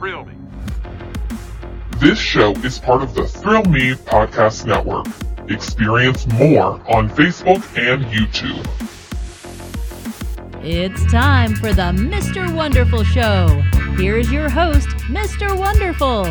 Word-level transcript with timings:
Thrill 0.00 0.24
Me. 0.24 0.32
This 1.98 2.18
show 2.18 2.52
is 2.64 2.78
part 2.78 3.02
of 3.02 3.12
the 3.12 3.28
Thrill 3.28 3.64
Me 3.64 3.92
Podcast 3.92 4.64
Network. 4.64 5.04
Experience 5.50 6.26
more 6.26 6.80
on 6.90 7.10
Facebook 7.10 7.60
and 7.76 8.02
YouTube. 8.06 8.66
It's 10.64 11.04
time 11.12 11.54
for 11.54 11.74
the 11.74 11.92
Mr. 11.92 12.50
Wonderful 12.54 13.04
Show. 13.04 13.48
Here's 13.98 14.32
your 14.32 14.48
host, 14.48 14.88
Mr. 15.10 15.54
Wonderful. 15.54 16.24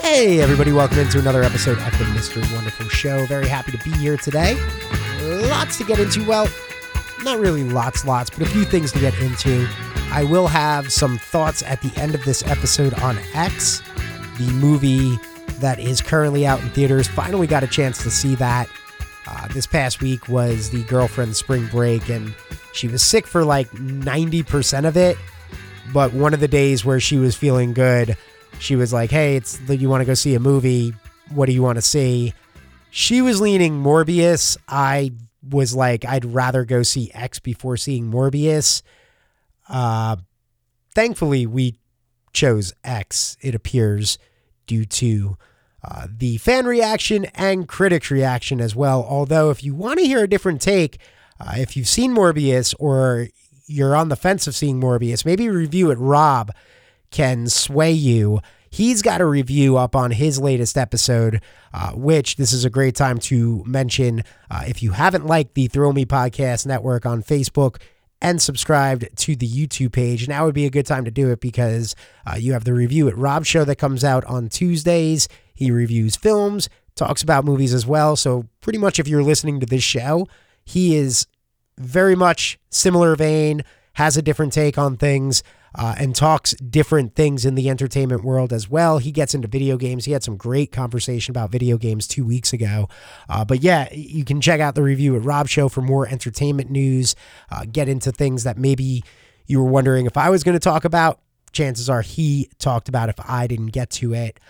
Hey, 0.00 0.40
everybody, 0.40 0.72
welcome 0.72 1.00
into 1.00 1.18
another 1.18 1.42
episode 1.42 1.76
of 1.76 1.98
the 1.98 2.04
Mr. 2.06 2.54
Wonderful 2.54 2.88
Show. 2.88 3.26
Very 3.26 3.48
happy 3.48 3.72
to 3.72 3.84
be 3.84 3.90
here 3.98 4.16
today. 4.16 4.54
Lots 5.50 5.76
to 5.76 5.84
get 5.84 5.98
into. 5.98 6.26
Well, 6.26 6.48
not 7.22 7.38
really 7.38 7.64
lots, 7.64 8.06
lots, 8.06 8.30
but 8.30 8.40
a 8.40 8.46
few 8.46 8.64
things 8.64 8.92
to 8.92 8.98
get 8.98 9.12
into. 9.20 9.68
I 10.10 10.24
will 10.24 10.46
have 10.46 10.92
some 10.92 11.18
thoughts 11.18 11.62
at 11.62 11.82
the 11.82 11.92
end 12.00 12.14
of 12.14 12.24
this 12.24 12.46
episode 12.46 12.94
on 13.00 13.18
X, 13.34 13.82
the 14.38 14.50
movie 14.52 15.18
that 15.60 15.78
is 15.78 16.00
currently 16.00 16.46
out 16.46 16.60
in 16.60 16.70
theaters. 16.70 17.06
Finally 17.08 17.46
got 17.46 17.62
a 17.62 17.66
chance 17.66 18.02
to 18.02 18.10
see 18.10 18.34
that. 18.36 18.68
Uh, 19.28 19.48
this 19.48 19.66
past 19.66 20.00
week 20.00 20.28
was 20.28 20.70
the 20.70 20.84
girlfriend's 20.84 21.38
spring 21.38 21.66
break, 21.66 22.08
and 22.08 22.34
she 22.72 22.88
was 22.88 23.02
sick 23.02 23.26
for 23.26 23.44
like 23.44 23.68
90% 23.72 24.86
of 24.86 24.96
it. 24.96 25.18
But 25.92 26.12
one 26.12 26.34
of 26.34 26.40
the 26.40 26.48
days 26.48 26.84
where 26.84 27.00
she 27.00 27.18
was 27.18 27.34
feeling 27.34 27.72
good, 27.72 28.16
she 28.58 28.76
was 28.76 28.92
like, 28.92 29.10
Hey, 29.10 29.36
it's 29.36 29.60
you 29.68 29.88
want 29.88 30.00
to 30.00 30.06
go 30.06 30.14
see 30.14 30.34
a 30.34 30.40
movie? 30.40 30.94
What 31.30 31.46
do 31.46 31.52
you 31.52 31.62
want 31.62 31.76
to 31.76 31.82
see? 31.82 32.34
She 32.90 33.20
was 33.20 33.40
leaning 33.40 33.82
Morbius. 33.82 34.56
I 34.68 35.12
was 35.48 35.74
like, 35.74 36.04
I'd 36.04 36.24
rather 36.24 36.64
go 36.64 36.82
see 36.82 37.10
X 37.12 37.38
before 37.38 37.76
seeing 37.76 38.10
Morbius. 38.10 38.82
Uh, 39.68 40.16
thankfully, 40.94 41.46
we 41.46 41.78
chose 42.32 42.72
X, 42.84 43.36
it 43.40 43.54
appears, 43.54 44.18
due 44.66 44.84
to 44.84 45.36
uh, 45.82 46.06
the 46.10 46.36
fan 46.38 46.66
reaction 46.66 47.26
and 47.34 47.68
critics' 47.68 48.10
reaction 48.10 48.60
as 48.60 48.74
well. 48.74 49.04
Although, 49.08 49.50
if 49.50 49.62
you 49.62 49.74
want 49.74 49.98
to 49.98 50.06
hear 50.06 50.24
a 50.24 50.28
different 50.28 50.60
take, 50.60 50.98
uh, 51.40 51.54
if 51.56 51.76
you've 51.76 51.88
seen 51.88 52.12
Morbius 52.12 52.74
or 52.78 53.28
you're 53.66 53.96
on 53.96 54.08
the 54.08 54.16
fence 54.16 54.46
of 54.46 54.54
seeing 54.54 54.80
Morbius, 54.80 55.24
maybe 55.24 55.48
review 55.48 55.90
it. 55.90 55.98
Rob 55.98 56.52
can 57.10 57.48
sway 57.48 57.92
you. 57.92 58.40
He's 58.68 59.00
got 59.00 59.20
a 59.20 59.26
review 59.26 59.76
up 59.76 59.96
on 59.96 60.10
his 60.10 60.38
latest 60.38 60.76
episode, 60.76 61.40
uh, 61.72 61.92
which 61.92 62.36
this 62.36 62.52
is 62.52 62.64
a 62.64 62.70
great 62.70 62.94
time 62.94 63.18
to 63.20 63.64
mention. 63.64 64.22
Uh, 64.50 64.64
if 64.66 64.82
you 64.82 64.92
haven't 64.92 65.26
liked 65.26 65.54
the 65.54 65.68
Thrill 65.68 65.92
Me 65.92 66.04
Podcast 66.04 66.66
Network 66.66 67.06
on 67.06 67.22
Facebook, 67.22 67.80
and 68.20 68.40
subscribed 68.40 69.08
to 69.16 69.36
the 69.36 69.48
YouTube 69.48 69.92
page. 69.92 70.28
Now 70.28 70.44
would 70.46 70.54
be 70.54 70.66
a 70.66 70.70
good 70.70 70.86
time 70.86 71.04
to 71.04 71.10
do 71.10 71.30
it 71.30 71.40
because 71.40 71.94
uh, 72.26 72.36
you 72.36 72.52
have 72.52 72.64
the 72.64 72.74
review 72.74 73.08
at 73.08 73.16
Rob 73.16 73.44
show 73.44 73.64
that 73.64 73.76
comes 73.76 74.04
out 74.04 74.24
on 74.24 74.48
Tuesdays. 74.48 75.28
He 75.54 75.70
reviews 75.70 76.16
films, 76.16 76.68
talks 76.94 77.22
about 77.22 77.44
movies 77.44 77.74
as 77.74 77.86
well. 77.86 78.16
So, 78.16 78.46
pretty 78.60 78.78
much 78.78 78.98
if 78.98 79.06
you're 79.06 79.22
listening 79.22 79.60
to 79.60 79.66
this 79.66 79.84
show, 79.84 80.26
he 80.64 80.96
is 80.96 81.26
very 81.78 82.16
much 82.16 82.58
similar 82.70 83.14
vein, 83.16 83.62
has 83.94 84.16
a 84.16 84.22
different 84.22 84.52
take 84.52 84.78
on 84.78 84.96
things 84.96 85.42
uh, 85.76 85.94
and 85.98 86.16
talks 86.16 86.54
different 86.54 87.14
things 87.14 87.44
in 87.44 87.54
the 87.54 87.68
entertainment 87.68 88.24
world 88.24 88.52
as 88.52 88.68
well. 88.68 88.98
He 88.98 89.12
gets 89.12 89.34
into 89.34 89.46
video 89.46 89.76
games. 89.76 90.06
He 90.06 90.12
had 90.12 90.22
some 90.22 90.36
great 90.36 90.72
conversation 90.72 91.32
about 91.32 91.50
video 91.50 91.76
games 91.76 92.08
two 92.08 92.24
weeks 92.24 92.52
ago. 92.52 92.88
Uh, 93.28 93.44
but 93.44 93.62
yeah, 93.62 93.88
you 93.92 94.24
can 94.24 94.40
check 94.40 94.60
out 94.60 94.74
the 94.74 94.82
review 94.82 95.14
at 95.16 95.22
Rob 95.22 95.48
Show 95.48 95.68
for 95.68 95.82
more 95.82 96.08
entertainment 96.08 96.70
news. 96.70 97.14
Uh, 97.50 97.64
get 97.70 97.88
into 97.88 98.10
things 98.10 98.44
that 98.44 98.56
maybe 98.56 99.04
you 99.46 99.62
were 99.62 99.70
wondering 99.70 100.06
if 100.06 100.16
I 100.16 100.30
was 100.30 100.42
going 100.42 100.54
to 100.56 100.60
talk 100.60 100.84
about. 100.84 101.20
Chances 101.52 101.88
are 101.90 102.02
he 102.02 102.48
talked 102.58 102.88
about 102.88 103.08
if 103.08 103.16
I 103.18 103.46
didn't 103.46 103.68
get 103.68 103.90
to 103.90 104.14
it. 104.14 104.40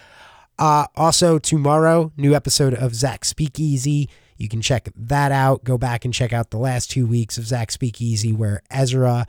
Uh, 0.58 0.86
also, 0.96 1.38
tomorrow, 1.38 2.12
new 2.16 2.34
episode 2.34 2.72
of 2.72 2.94
Zach 2.94 3.24
Speakeasy. 3.24 4.08
You 4.38 4.48
can 4.48 4.62
check 4.62 4.88
that 4.96 5.32
out. 5.32 5.64
Go 5.64 5.76
back 5.76 6.04
and 6.04 6.14
check 6.14 6.32
out 6.32 6.50
the 6.50 6.58
last 6.58 6.90
two 6.90 7.06
weeks 7.06 7.36
of 7.36 7.46
Zach 7.46 7.70
Speakeasy, 7.70 8.32
where 8.32 8.62
Ezra 8.70 9.26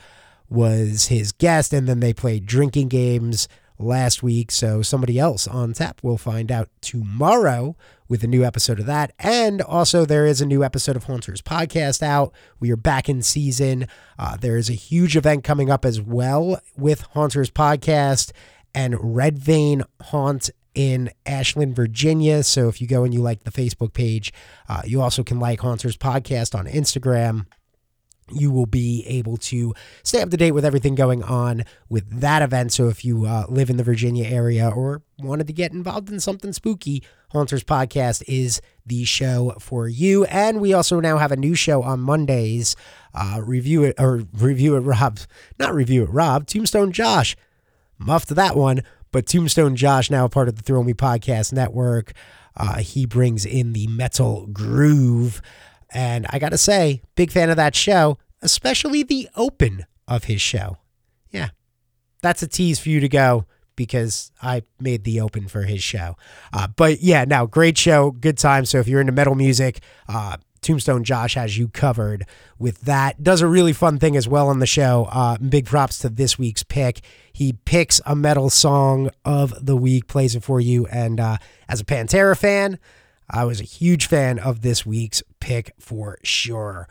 was 0.50 1.08
his 1.08 1.32
guest, 1.32 1.74
and 1.74 1.88
then 1.88 2.00
they 2.00 2.14
played 2.14 2.46
drinking 2.46 2.88
games 2.88 3.48
last 3.80 4.24
week. 4.24 4.52
So 4.52 4.82
somebody 4.82 5.20
else 5.20 5.48
on 5.48 5.74
tap 5.74 6.02
will 6.02 6.18
find 6.18 6.52
out 6.52 6.70
tomorrow 6.82 7.76
with 8.08 8.24
a 8.24 8.28
new 8.28 8.44
episode 8.44 8.80
of 8.80 8.86
that. 8.86 9.14
And 9.20 9.62
also, 9.62 10.06
there 10.06 10.26
is 10.26 10.42
a 10.42 10.46
new 10.46 10.64
episode 10.64 10.96
of 10.96 11.06
Haunters 11.06 11.42
podcast 11.42 12.02
out. 12.02 12.34
We 12.60 12.72
are 12.72 12.78
back 12.78 13.10
in 13.10 13.22
season. 13.22 13.88
Uh, 14.18 14.38
there 14.38 14.58
is 14.58 14.70
a 14.70 14.74
huge 14.74 15.16
event 15.18 15.44
coming 15.44 15.70
up 15.70 15.86
as 15.86 16.02
well 16.02 16.62
with 16.78 17.02
Haunters 17.14 17.52
podcast 17.52 18.32
and 18.74 19.16
Red 19.16 19.38
Vein 19.38 19.84
Haunt 20.02 20.50
in 20.74 21.10
Ashland, 21.26 21.76
Virginia. 21.76 22.44
So 22.44 22.70
if 22.70 22.80
you 22.80 22.88
go 22.88 23.04
and 23.04 23.14
you 23.14 23.22
like 23.22 23.44
the 23.44 23.52
Facebook 23.52 23.94
page, 23.94 24.32
uh, 24.70 24.84
you 24.86 25.02
also 25.02 25.24
can 25.24 25.40
like 25.40 25.60
Haunters 25.62 25.98
podcast 25.98 26.58
on 26.58 26.68
Instagram 26.68 27.48
you 28.32 28.52
will 28.52 28.66
be 28.66 29.04
able 29.08 29.38
to 29.38 29.74
stay 30.04 30.22
up 30.22 30.30
to 30.30 30.38
date 30.38 30.52
with 30.52 30.66
everything 30.66 30.96
going 30.96 31.24
on 31.24 31.64
with 31.90 32.20
that 32.20 32.42
event. 32.42 32.74
So 32.74 32.90
if 32.90 33.06
you 33.06 33.26
uh, 33.26 33.46
live 33.48 33.70
in 33.70 33.78
the 33.78 33.84
Virginia 33.84 34.26
area 34.26 34.70
or 34.70 35.02
wanted 35.20 35.48
to 35.48 35.54
get 35.54 35.72
involved 35.72 36.10
in 36.10 36.20
something 36.20 36.54
spooky, 36.54 37.04
Haunters 37.30 37.64
Podcast 37.64 38.24
is 38.28 38.62
the 38.86 39.04
show 39.06 39.56
for 39.60 39.88
you. 39.88 40.26
And 40.26 40.62
we 40.62 40.74
also 40.74 41.00
now 41.00 41.18
have 41.18 41.32
a 41.32 41.38
new 41.38 41.56
show 41.56 41.84
on 41.84 42.00
Mondays. 42.00 42.76
Uh, 43.14 43.42
review 43.44 43.84
it 43.84 43.96
or 44.00 44.24
review 44.34 44.76
it, 44.76 44.82
Rob. 44.82 45.20
Not 45.60 45.74
review 45.74 46.04
it, 46.04 46.10
Rob. 46.10 46.48
Tombstone 46.48 46.92
Josh. 46.92 47.36
Muffed 47.98 48.30
that 48.30 48.56
one, 48.56 48.84
but 49.12 49.26
Tombstone 49.26 49.76
Josh 49.76 50.12
now 50.12 50.28
part 50.28 50.48
of 50.48 50.56
the 50.56 50.62
Thrill 50.62 50.84
Me 50.84 50.94
Podcast 50.94 51.52
Network. 51.52 52.14
Uh, 52.56 52.78
he 52.78 53.06
brings 53.06 53.46
in 53.46 53.74
the 53.74 53.88
metal 53.88 54.48
groove. 54.48 55.42
And 55.98 56.28
I 56.30 56.38
got 56.38 56.50
to 56.50 56.60
say, 56.60 57.02
big 57.16 57.32
fan 57.32 57.50
of 57.50 57.56
that 57.56 57.76
show, 57.76 58.20
especially 58.44 59.02
the 59.02 59.28
open 59.36 59.88
of 60.08 60.26
his 60.26 60.40
show. 60.40 60.78
Yeah, 61.32 61.50
that's 62.22 62.44
a 62.44 62.48
tease 62.48 62.78
for 62.80 62.90
you 62.90 63.00
to 63.00 63.10
go 63.10 63.46
because 63.76 64.32
I 64.40 64.62
made 64.80 65.06
the 65.06 65.20
open 65.22 65.48
for 65.48 65.64
his 65.64 65.82
show. 65.82 66.16
Uh, 66.54 66.68
but 66.68 67.02
yeah, 67.02 67.26
now 67.26 67.48
great 67.48 67.80
show, 67.80 68.12
good 68.12 68.38
time. 68.38 68.66
So 68.66 68.78
if 68.78 68.88
you're 68.88 69.02
into 69.02 69.12
metal 69.12 69.34
music, 69.34 69.80
uh, 70.08 70.38
Tombstone 70.62 71.04
Josh 71.04 71.34
has 71.34 71.58
you 71.58 71.68
covered 71.68 72.28
with 72.60 72.82
that. 72.82 73.24
Does 73.24 73.42
a 73.42 73.48
really 73.48 73.74
fun 73.74 73.98
thing 73.98 74.16
as 74.16 74.28
well 74.28 74.50
on 74.50 74.60
the 74.60 74.68
show. 74.68 75.08
Uh, 75.12 75.40
big 75.40 75.66
props 75.66 75.98
to 76.00 76.10
this 76.10 76.38
week's 76.38 76.62
pick. 76.62 77.02
He 77.34 77.54
picks 77.54 78.02
a 78.06 78.16
metal 78.16 78.52
song 78.52 79.10
of 79.26 79.66
the 79.66 79.76
week, 79.76 80.06
plays 80.06 80.36
it 80.36 80.44
for 80.44 80.62
you. 80.62 80.86
And 80.88 81.20
uh, 81.20 81.38
as 81.68 81.82
a 81.82 81.86
Pantera 81.86 82.38
fan, 82.38 82.78
I 83.30 83.46
was 83.46 83.60
a 83.60 83.66
huge 83.66 84.08
fan 84.08 84.40
of 84.40 84.62
this 84.62 84.86
week's 84.86 85.22
pick 85.40 85.74
for 85.80 86.18
sure. 86.24 86.88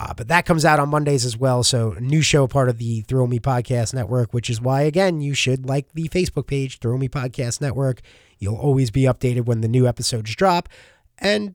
Uh, 0.00 0.14
but 0.14 0.28
that 0.28 0.46
comes 0.46 0.64
out 0.64 0.78
on 0.78 0.88
Mondays 0.90 1.24
as 1.24 1.36
well. 1.36 1.64
So, 1.64 1.96
new 1.98 2.22
show, 2.22 2.46
part 2.46 2.68
of 2.68 2.78
the 2.78 3.00
Thrill 3.02 3.26
Me 3.26 3.40
Podcast 3.40 3.94
Network, 3.94 4.32
which 4.32 4.48
is 4.48 4.60
why, 4.60 4.82
again, 4.82 5.20
you 5.20 5.34
should 5.34 5.66
like 5.66 5.92
the 5.92 6.08
Facebook 6.08 6.46
page, 6.46 6.78
Thrill 6.78 6.98
Me 6.98 7.08
Podcast 7.08 7.60
Network. 7.60 8.00
You'll 8.38 8.56
always 8.56 8.92
be 8.92 9.02
updated 9.02 9.46
when 9.46 9.60
the 9.60 9.68
new 9.68 9.88
episodes 9.88 10.36
drop. 10.36 10.68
And 11.18 11.54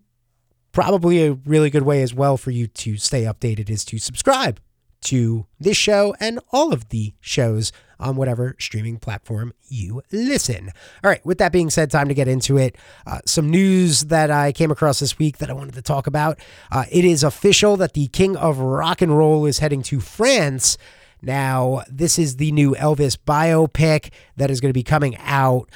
probably 0.73 1.25
a 1.25 1.33
really 1.33 1.69
good 1.69 1.83
way 1.83 2.01
as 2.01 2.13
well 2.13 2.35
for 2.35 2.51
you 2.51 2.67
to 2.67 2.97
stay 2.97 3.23
updated 3.23 3.69
is 3.69 3.85
to 3.85 3.97
subscribe 3.97 4.59
to 5.01 5.45
this 5.59 5.77
show 5.77 6.15
and 6.19 6.39
all 6.51 6.73
of 6.73 6.89
the 6.89 7.13
shows 7.21 7.71
on 8.03 8.17
whatever 8.17 8.55
streaming 8.59 8.97
platform 8.97 9.53
you 9.69 10.01
listen. 10.11 10.69
All 11.03 11.09
right, 11.09 11.25
with 11.25 11.37
that 11.37 11.51
being 11.51 11.69
said, 11.69 11.89
time 11.89 12.09
to 12.09 12.13
get 12.13 12.27
into 12.27 12.57
it. 12.57 12.75
Uh, 13.07 13.19
some 13.25 13.49
news 13.49 14.05
that 14.05 14.29
I 14.29 14.51
came 14.51 14.69
across 14.69 14.99
this 14.99 15.17
week 15.17 15.37
that 15.37 15.49
I 15.49 15.53
wanted 15.53 15.75
to 15.75 15.81
talk 15.81 16.05
about. 16.05 16.37
Uh, 16.71 16.83
it 16.91 17.05
is 17.05 17.23
official 17.23 17.77
that 17.77 17.93
the 17.93 18.07
King 18.07 18.35
of 18.35 18.59
Rock 18.59 19.01
and 19.01 19.17
Roll 19.17 19.45
is 19.45 19.59
heading 19.59 19.81
to 19.83 20.01
France. 20.01 20.77
Now, 21.21 21.83
this 21.89 22.19
is 22.19 22.35
the 22.35 22.51
new 22.51 22.75
Elvis 22.75 23.17
biopic 23.17 24.11
that 24.35 24.51
is 24.51 24.59
going 24.59 24.69
to 24.69 24.73
be 24.73 24.83
coming 24.83 25.15
out. 25.17 25.69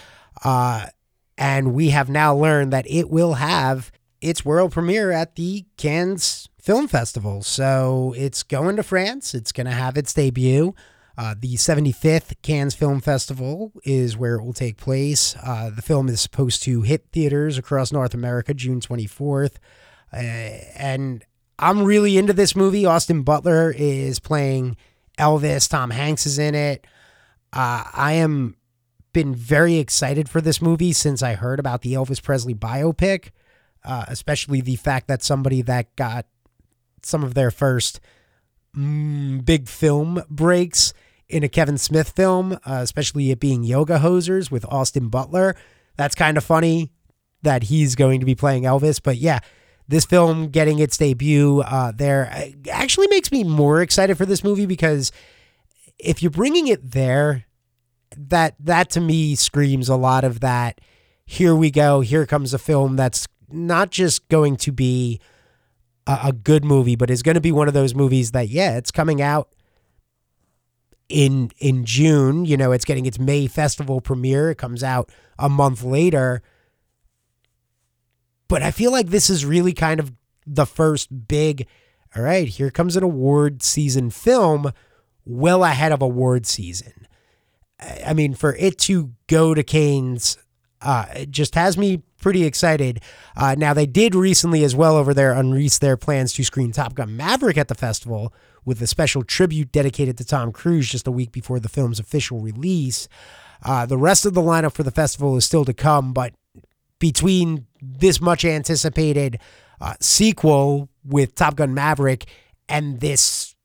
Uh, 0.44 0.88
and 1.38 1.74
we 1.74 1.90
have 1.92 2.10
now 2.10 2.36
learned 2.36 2.74
that 2.74 2.86
it 2.90 3.10
will 3.10 3.36
have 3.36 3.92
its 4.20 4.44
world 4.44 4.74
premiere 4.74 5.12
at 5.12 5.36
the 5.36 5.66
Cannes 5.78 6.50
Film 6.60 6.90
Festival. 6.90 7.42
So 7.44 8.14
it's 8.18 8.44
going 8.44 8.76
to 8.76 8.84
France. 8.84 9.34
It's 9.34 9.54
going 9.54 9.68
to 9.68 9.72
have 9.72 9.98
its 9.98 10.14
debut. 10.14 10.76
Uh, 11.18 11.34
the 11.40 11.56
75th 11.56 12.36
Cannes 12.44 12.76
Film 12.76 13.02
Festival 13.02 13.72
is 13.84 14.16
where 14.16 14.36
it 14.36 14.44
will 14.44 14.54
take 14.54 14.78
place. 14.78 15.36
Uh, 15.44 15.72
the 15.72 15.82
film 15.82 16.08
is 16.10 16.22
supposed 16.22 16.62
to 16.64 16.84
hit 16.84 17.08
theaters 17.12 17.58
across 17.58 17.92
North 17.92 18.14
America 18.14 18.54
June 18.54 18.80
24th. 18.80 19.56
Uh, 20.14 20.18
and 20.18 21.26
I'm 21.58 21.84
really 21.84 22.18
into 22.18 22.34
this 22.34 22.56
movie. 22.56 22.86
Austin 22.86 23.24
Butler 23.24 23.74
is 23.76 24.20
playing 24.20 24.78
Elvis, 25.18 25.68
Tom 25.68 25.90
Hanks 25.90 26.28
is 26.28 26.38
in 26.38 26.54
it. 26.54 26.86
Uh, 27.52 27.84
I 27.94 28.14
am 28.14 28.56
been 29.14 29.34
very 29.34 29.78
excited 29.78 30.30
for 30.30 30.42
this 30.42 30.62
movie 30.62 30.94
since 30.94 31.24
I 31.24 31.34
heard 31.34 31.60
about 31.60 31.82
the 31.82 31.94
Elvis 31.94 32.22
Presley 32.22 32.54
biopic, 32.54 33.32
uh, 33.84 34.06
especially 34.10 34.62
the 34.62 34.76
fact 34.76 35.08
that 35.08 35.24
somebody 35.24 35.64
that 35.64 35.96
got 35.96 36.28
some 37.02 37.24
of 37.24 37.34
their 37.34 37.50
first 37.50 38.00
mm, 38.76 39.44
big 39.44 39.68
film 39.68 40.22
breaks 40.30 40.94
in 41.30 41.44
a 41.44 41.50
Kevin 41.50 41.78
Smith 41.78 42.10
film, 42.10 42.54
uh, 42.54 42.80
especially 42.82 43.32
it 43.32 43.40
being 43.40 43.64
Yoga 43.64 44.00
Hosers 44.00 44.50
with 44.50 44.66
Austin 44.66 45.10
Butler. 45.10 45.56
That's 45.98 46.16
kind 46.16 46.38
of 46.38 46.44
funny 46.44 46.92
that 47.42 47.64
he's 47.64 47.96
going 47.96 48.20
to 48.20 48.26
be 48.26 48.36
playing 48.36 48.64
Elvis. 48.64 49.02
But 49.02 49.18
yeah, 49.18 49.40
this 49.88 50.06
film 50.06 50.50
getting 50.50 50.80
its 50.80 50.98
debut 50.98 51.62
uh, 51.62 51.92
there 51.96 52.32
uh, 52.34 52.70
actually 52.72 53.08
makes 53.08 53.32
me 53.32 53.44
more 53.44 53.82
excited 53.82 54.18
for 54.18 54.26
this 54.26 54.44
movie 54.44 54.66
because 54.66 55.12
if 56.00 56.22
you're 56.22 56.32
bringing 56.32 56.68
it 56.68 56.92
there, 56.92 57.46
that 58.16 58.56
that 58.60 58.90
to 58.92 59.02
me 59.02 59.36
screams 59.36 59.90
a 59.90 59.96
lot 59.96 60.24
of 60.24 60.40
that. 60.40 60.80
Here 61.26 61.56
we 61.56 61.72
go. 61.72 62.00
Here 62.00 62.26
comes 62.26 62.54
a 62.54 62.60
film 62.60 62.96
that's 62.96 63.28
not 63.50 63.92
just 63.92 64.28
going 64.30 64.56
to 64.58 64.72
be 64.72 65.20
a, 66.06 66.20
a 66.26 66.32
good 66.32 66.64
movie, 66.64 66.96
but 66.96 67.10
is 67.10 67.22
going 67.22 67.36
to 67.36 67.42
be 67.42 67.52
one 67.52 67.68
of 67.68 67.74
those 67.74 67.94
movies 67.94 68.32
that 68.32 68.48
yeah, 68.48 68.78
it's 68.78 68.92
coming 68.92 69.22
out 69.22 69.50
in 71.10 71.52
in 71.58 71.86
June. 71.86 72.46
You 72.46 72.58
know, 72.58 72.72
it's 72.72 72.86
getting 72.86 73.06
its 73.06 73.20
May 73.20 73.48
festival 73.48 74.02
premiere. 74.02 74.52
It 74.52 74.58
comes 74.58 74.84
out 74.84 75.12
a 75.40 75.50
month 75.50 75.84
later. 75.84 76.42
But 78.48 78.64
I 78.64 78.72
feel 78.72 78.92
like 78.92 79.08
this 79.08 79.30
is 79.30 79.46
really 79.46 79.74
kind 79.74 80.00
of 80.00 80.14
the 80.46 80.66
first 80.66 81.28
big, 81.28 81.68
all 82.16 82.24
right, 82.24 82.48
here 82.48 82.72
comes 82.72 82.96
an 82.96 83.04
award 83.04 83.62
season 83.62 84.10
film 84.10 84.72
well 85.26 85.66
ahead 85.66 85.92
of 85.92 86.02
award 86.02 86.46
season. 86.46 87.08
I 88.06 88.14
mean, 88.14 88.34
for 88.34 88.56
it 88.56 88.78
to 88.80 89.12
go 89.28 89.54
to 89.54 89.64
Cannes, 89.64 90.38
uh, 90.82 91.06
it 91.16 91.32
just 91.32 91.56
has 91.56 91.78
me 91.78 92.02
pretty 92.20 92.44
excited. 92.44 93.02
Uh, 93.36 93.56
now, 93.58 93.74
they 93.74 93.86
did 93.86 94.16
recently 94.16 94.64
as 94.64 94.76
well 94.76 94.96
over 94.96 95.14
there 95.14 95.34
unleash 95.34 95.78
their 95.78 95.98
plans 95.98 96.34
to 96.34 96.44
screen 96.44 96.72
Top 96.72 96.96
Gun 96.96 97.16
Maverick 97.16 97.58
at 97.58 97.68
the 97.68 97.76
festival 97.76 98.34
with 98.66 98.82
a 98.82 98.88
special 98.88 99.24
tribute 99.24 99.72
dedicated 99.72 100.18
to 100.18 100.26
Tom 100.26 100.52
Cruise 100.52 100.90
just 100.90 101.08
a 101.08 101.12
week 101.12 101.32
before 101.32 101.60
the 101.60 101.70
film's 101.70 102.00
official 102.00 102.40
release. 102.40 103.08
Uh, 103.64 103.86
the 103.86 103.98
rest 103.98 104.26
of 104.26 104.34
the 104.34 104.42
lineup 104.42 104.74
for 104.74 104.84
the 104.84 104.92
festival 104.92 105.38
is 105.38 105.46
still 105.46 105.66
to 105.66 105.74
come, 105.74 106.14
but 106.14 106.34
between 107.00 107.66
this 107.82 108.20
much 108.20 108.44
anticipated 108.44 109.40
uh, 109.80 109.94
sequel 110.00 110.90
with 111.06 111.36
Top 111.36 111.56
Gun 111.56 111.74
Maverick 111.74 112.26
and 112.68 113.00
this 113.00 113.56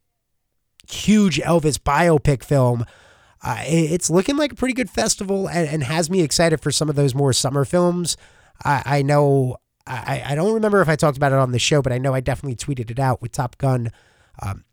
huge 0.89 1.41
Elvis 1.41 1.79
biopic 1.79 2.43
film, 2.43 2.85
uh, 3.43 3.63
it's 3.67 4.11
looking 4.11 4.37
like 4.37 4.53
a 4.53 4.57
pretty 4.57 4.75
good 4.75 4.91
festival 4.91 5.49
and, 5.49 5.69
and, 5.69 5.83
has 5.83 6.09
me 6.09 6.21
excited 6.21 6.61
for 6.61 6.71
some 6.71 6.89
of 6.89 6.95
those 6.95 7.15
more 7.15 7.33
summer 7.33 7.65
films. 7.65 8.17
I, 8.65 8.83
I 8.85 9.03
know, 9.03 9.57
I, 9.87 10.23
I, 10.27 10.35
don't 10.35 10.55
remember 10.55 10.81
if 10.81 10.89
I 10.89 10.97
talked 10.97 11.17
about 11.17 11.33
it 11.33 11.39
on 11.39 11.53
the 11.53 11.59
show, 11.59 11.83
but 11.83 11.93
I 11.93 11.99
know 11.99 12.15
I 12.15 12.21
definitely 12.21 12.57
tweeted 12.57 12.91
it 12.91 12.99
out 12.99 13.21
with 13.21 13.33
Top 13.33 13.59
Gun. 13.59 13.91
Um, 14.41 14.65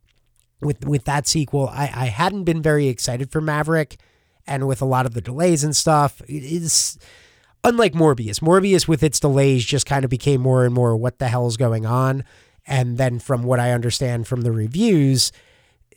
with 0.62 0.86
with 0.86 1.06
that 1.06 1.27
sequel, 1.27 1.69
I, 1.69 1.83
I 1.94 2.06
hadn't 2.06 2.44
been 2.44 2.62
very 2.62 2.88
excited 2.88 3.31
for 3.31 3.39
Maverick, 3.41 3.97
and 4.45 4.68
with 4.68 4.81
a 4.81 4.86
lot 4.86 5.06
of 5.06 5.13
the 5.13 5.21
delays 5.21 5.63
and 5.63 5.75
stuff, 5.75 6.21
it 6.27 6.44
is 6.44 6.97
unlike 7.63 7.94
Morbius. 7.94 8.39
Morbius, 8.41 8.88
with 8.88 9.03
its 9.03 9.19
delays, 9.19 9.65
just 9.65 9.86
kind 9.86 10.03
of 10.03 10.09
became 10.09 10.42
more 10.42 10.65
and 10.65 10.74
more 10.74 10.95
what 10.95 11.19
the 11.19 11.27
hell 11.27 11.47
is 11.47 11.57
going 11.57 11.85
on. 11.85 12.24
And 12.68 12.97
then, 12.97 13.19
from 13.19 13.44
what 13.44 13.59
I 13.59 13.71
understand 13.71 14.27
from 14.27 14.42
the 14.42 14.51
reviews, 14.51 15.31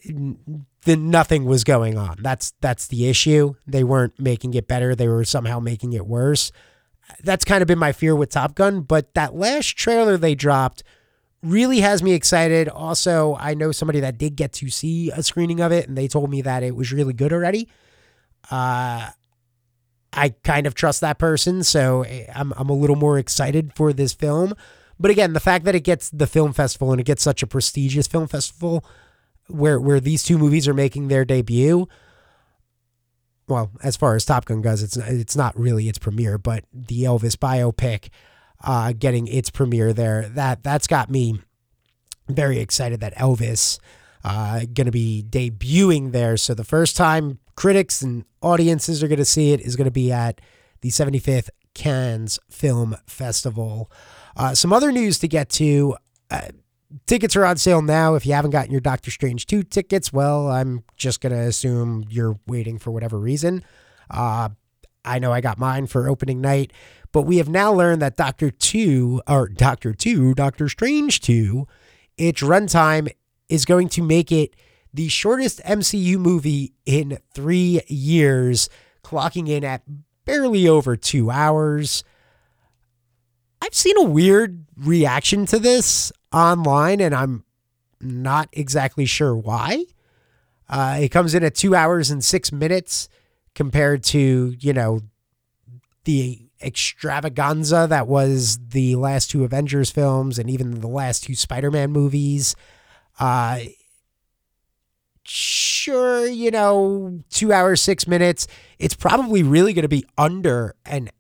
then 0.05 1.11
nothing 1.11 1.45
was 1.45 1.65
going 1.65 1.99
on. 1.99 2.17
That's 2.21 2.53
that's 2.61 2.87
the 2.87 3.09
issue. 3.09 3.55
They 3.67 3.85
weren't 3.85 4.19
making 4.19 4.55
it 4.55 4.69
better. 4.69 4.95
They 4.95 5.09
were 5.09 5.25
somehow 5.25 5.61
making 5.61 5.93
it 5.93 6.07
worse. 6.07 6.53
That's 7.23 7.45
kind 7.45 7.63
of 7.63 7.69
been 7.69 7.79
my 7.79 7.93
fear 7.93 8.17
with 8.17 8.31
Top 8.31 8.55
Gun. 8.55 8.83
But 8.83 9.15
that 9.15 9.35
last 9.35 9.77
trailer 9.77 10.17
they 10.17 10.35
dropped 10.35 10.83
really 11.43 11.81
has 11.81 12.03
me 12.03 12.13
excited. 12.13 12.69
Also, 12.69 13.37
I 13.39 13.55
know 13.55 13.73
somebody 13.73 14.01
that 14.01 14.19
did 14.19 14.37
get 14.37 14.53
to 14.55 14.71
see 14.71 15.11
a 15.11 15.23
screening 15.23 15.61
of 15.61 15.73
it, 15.73 15.89
and 15.89 15.99
they 15.99 16.09
told 16.09 16.31
me 16.31 16.43
that 16.43 16.63
it 16.63 16.77
was 16.77 16.93
really 16.93 17.13
good 17.13 17.33
already. 17.33 17.69
Uh, 18.51 19.11
I 20.13 20.35
kind 20.43 20.67
of 20.67 20.75
trust 20.75 21.01
that 21.01 21.19
person, 21.19 21.65
so 21.65 22.03
eh, 22.03 22.27
I'm 22.35 22.53
I'm 22.57 22.69
a 22.69 22.75
little 22.75 22.97
more 22.97 23.19
excited 23.19 23.73
for 23.75 23.93
this 23.93 24.13
film. 24.13 24.55
But 24.99 25.11
again, 25.11 25.33
the 25.33 25.41
fact 25.41 25.65
that 25.65 25.75
it 25.75 25.81
gets 25.81 26.11
the 26.11 26.27
film 26.27 26.53
festival 26.53 26.93
and 26.93 27.01
it 27.01 27.05
gets 27.05 27.23
such 27.23 27.43
a 27.43 27.47
prestigious 27.47 28.07
film 28.07 28.29
festival 28.29 28.85
where 29.49 29.81
where 29.81 30.01
these 30.01 30.23
two 30.23 30.39
movies 30.39 30.69
are 30.69 30.75
making 30.75 31.09
their 31.09 31.25
debut. 31.25 31.89
Well, 33.49 33.71
as 33.83 33.97
far 33.97 34.15
as 34.15 34.25
Top 34.25 34.45
Gun 34.45 34.63
goes, 34.63 34.83
it's 34.83 34.97
it's 34.97 35.37
not 35.37 35.59
really 35.59 35.89
its 35.89 35.99
premiere, 35.99 36.39
but 36.39 36.65
the 36.73 37.05
Elvis 37.05 37.37
biopic 37.37 38.09
uh, 38.63 38.93
getting 38.97 39.27
its 39.27 39.51
premiere 39.51 39.93
there 39.93 40.29
that 40.31 40.63
that's 40.63 40.87
got 40.87 41.11
me 41.11 41.41
very 42.29 42.59
excited 42.59 43.01
that 43.01 43.15
Elvis 43.17 43.79
uh, 44.25 44.61
going 44.73 44.87
to 44.87 44.93
be 44.93 45.25
debuting 45.29 46.13
there. 46.13 46.37
So 46.37 46.55
the 46.55 46.65
first 46.65 46.97
time 46.97 47.39
critics 47.57 48.03
and 48.03 48.25
audiences 48.41 49.03
are 49.03 49.09
going 49.09 49.19
to 49.19 49.25
see 49.25 49.53
it 49.53 49.61
is 49.61 49.77
going 49.77 49.87
to 49.87 49.91
be 49.91 50.13
at 50.13 50.41
the 50.81 50.91
75th 50.91 51.49
Cannes 51.75 52.39
Film 52.51 52.97
Festival. 53.07 53.91
Uh, 54.37 54.55
some 54.55 54.73
other 54.73 54.93
news 54.93 55.19
to 55.19 55.29
get 55.29 55.49
to. 55.51 55.97
Uh, 56.31 56.49
tickets 57.07 57.37
are 57.37 57.45
on 57.45 57.57
sale 57.57 57.83
now. 57.83 58.15
If 58.15 58.27
you 58.27 58.33
haven't 58.33 58.51
gotten 58.51 58.73
your 58.73 58.81
Doctor 58.81 59.11
Strange 59.11 59.47
2 59.47 59.63
tickets, 59.63 60.13
well, 60.13 60.49
I'm 60.49 60.85
just 60.97 61.21
going 61.21 61.33
to 61.33 61.39
assume 61.39 62.05
you're 62.09 62.39
waiting 62.47 62.79
for 62.79 62.91
whatever 62.91 63.19
reason. 63.19 63.65
Uh, 64.11 64.51
I 65.05 65.19
know 65.19 65.33
I 65.33 65.41
got 65.41 65.59
mine 65.59 65.87
for 65.87 66.09
opening 66.09 66.41
night, 66.41 66.73
but 67.13 67.23
we 67.23 67.39
have 67.39 67.49
now 67.49 67.73
learned 67.73 68.03
that 68.03 68.17
Doctor 68.17 68.51
2, 68.51 69.23
or 69.27 69.49
Doctor 69.49 69.93
2, 69.93 70.35
Doctor 70.35 70.69
Strange 70.69 71.21
2, 71.21 71.67
its 72.17 72.43
runtime 72.43 73.11
is 73.49 73.65
going 73.65 73.89
to 73.91 74.03
make 74.03 74.31
it 74.31 74.55
the 74.95 75.09
shortest 75.09 75.61
MCU 75.65 76.19
movie 76.19 76.75
in 76.87 77.19
three 77.35 77.81
years, 77.89 78.69
clocking 79.03 79.49
in 79.49 79.65
at 79.65 79.83
barely 80.25 80.69
over 80.69 80.97
two 80.97 81.31
hours. 81.31 82.05
I've 83.61 83.75
seen 83.75 83.97
a 83.97 84.03
weird 84.03 84.67
reaction 84.77 85.47
to 85.47 85.59
this 85.59 86.13
online, 86.33 87.01
and 87.01 87.15
I'm 87.15 87.45
not 88.01 88.49
exactly 88.53 89.07
sure 89.07 89.37
why. 89.37 89.85
Uh, 90.69 90.99
it 91.01 91.09
comes 91.11 91.35
in 91.35 91.45
at 91.45 91.55
two 91.55 91.75
hours 91.75 92.11
and 92.11 92.25
six 92.25 92.51
minutes 92.51 93.09
compared 93.55 94.03
to, 94.03 94.55
you 94.59 94.73
know, 94.73 95.01
the 96.05 96.49
extravaganza 96.63 97.87
that 97.91 98.07
was 98.07 98.59
the 98.69 98.97
last 98.97 99.31
two 99.31 99.45
Avengers 99.45 99.91
films 99.91 100.39
and 100.39 100.49
even 100.49 100.81
the 100.81 100.89
last 100.89 101.25
two 101.25 101.35
Spider 101.35 101.71
Man 101.71 101.91
movies. 101.91 102.57
Uh, 103.19 103.61
sure, 105.25 106.27
you 106.27 106.51
know, 106.51 107.21
two 107.31 107.53
hours, 107.53 107.83
six 107.83 108.07
minutes. 108.07 108.47
It's 108.79 108.95
probably 108.95 109.43
really 109.43 109.73
going 109.73 109.83
to 109.83 109.89
be 109.89 110.07
under 110.17 110.75
and 110.87 111.11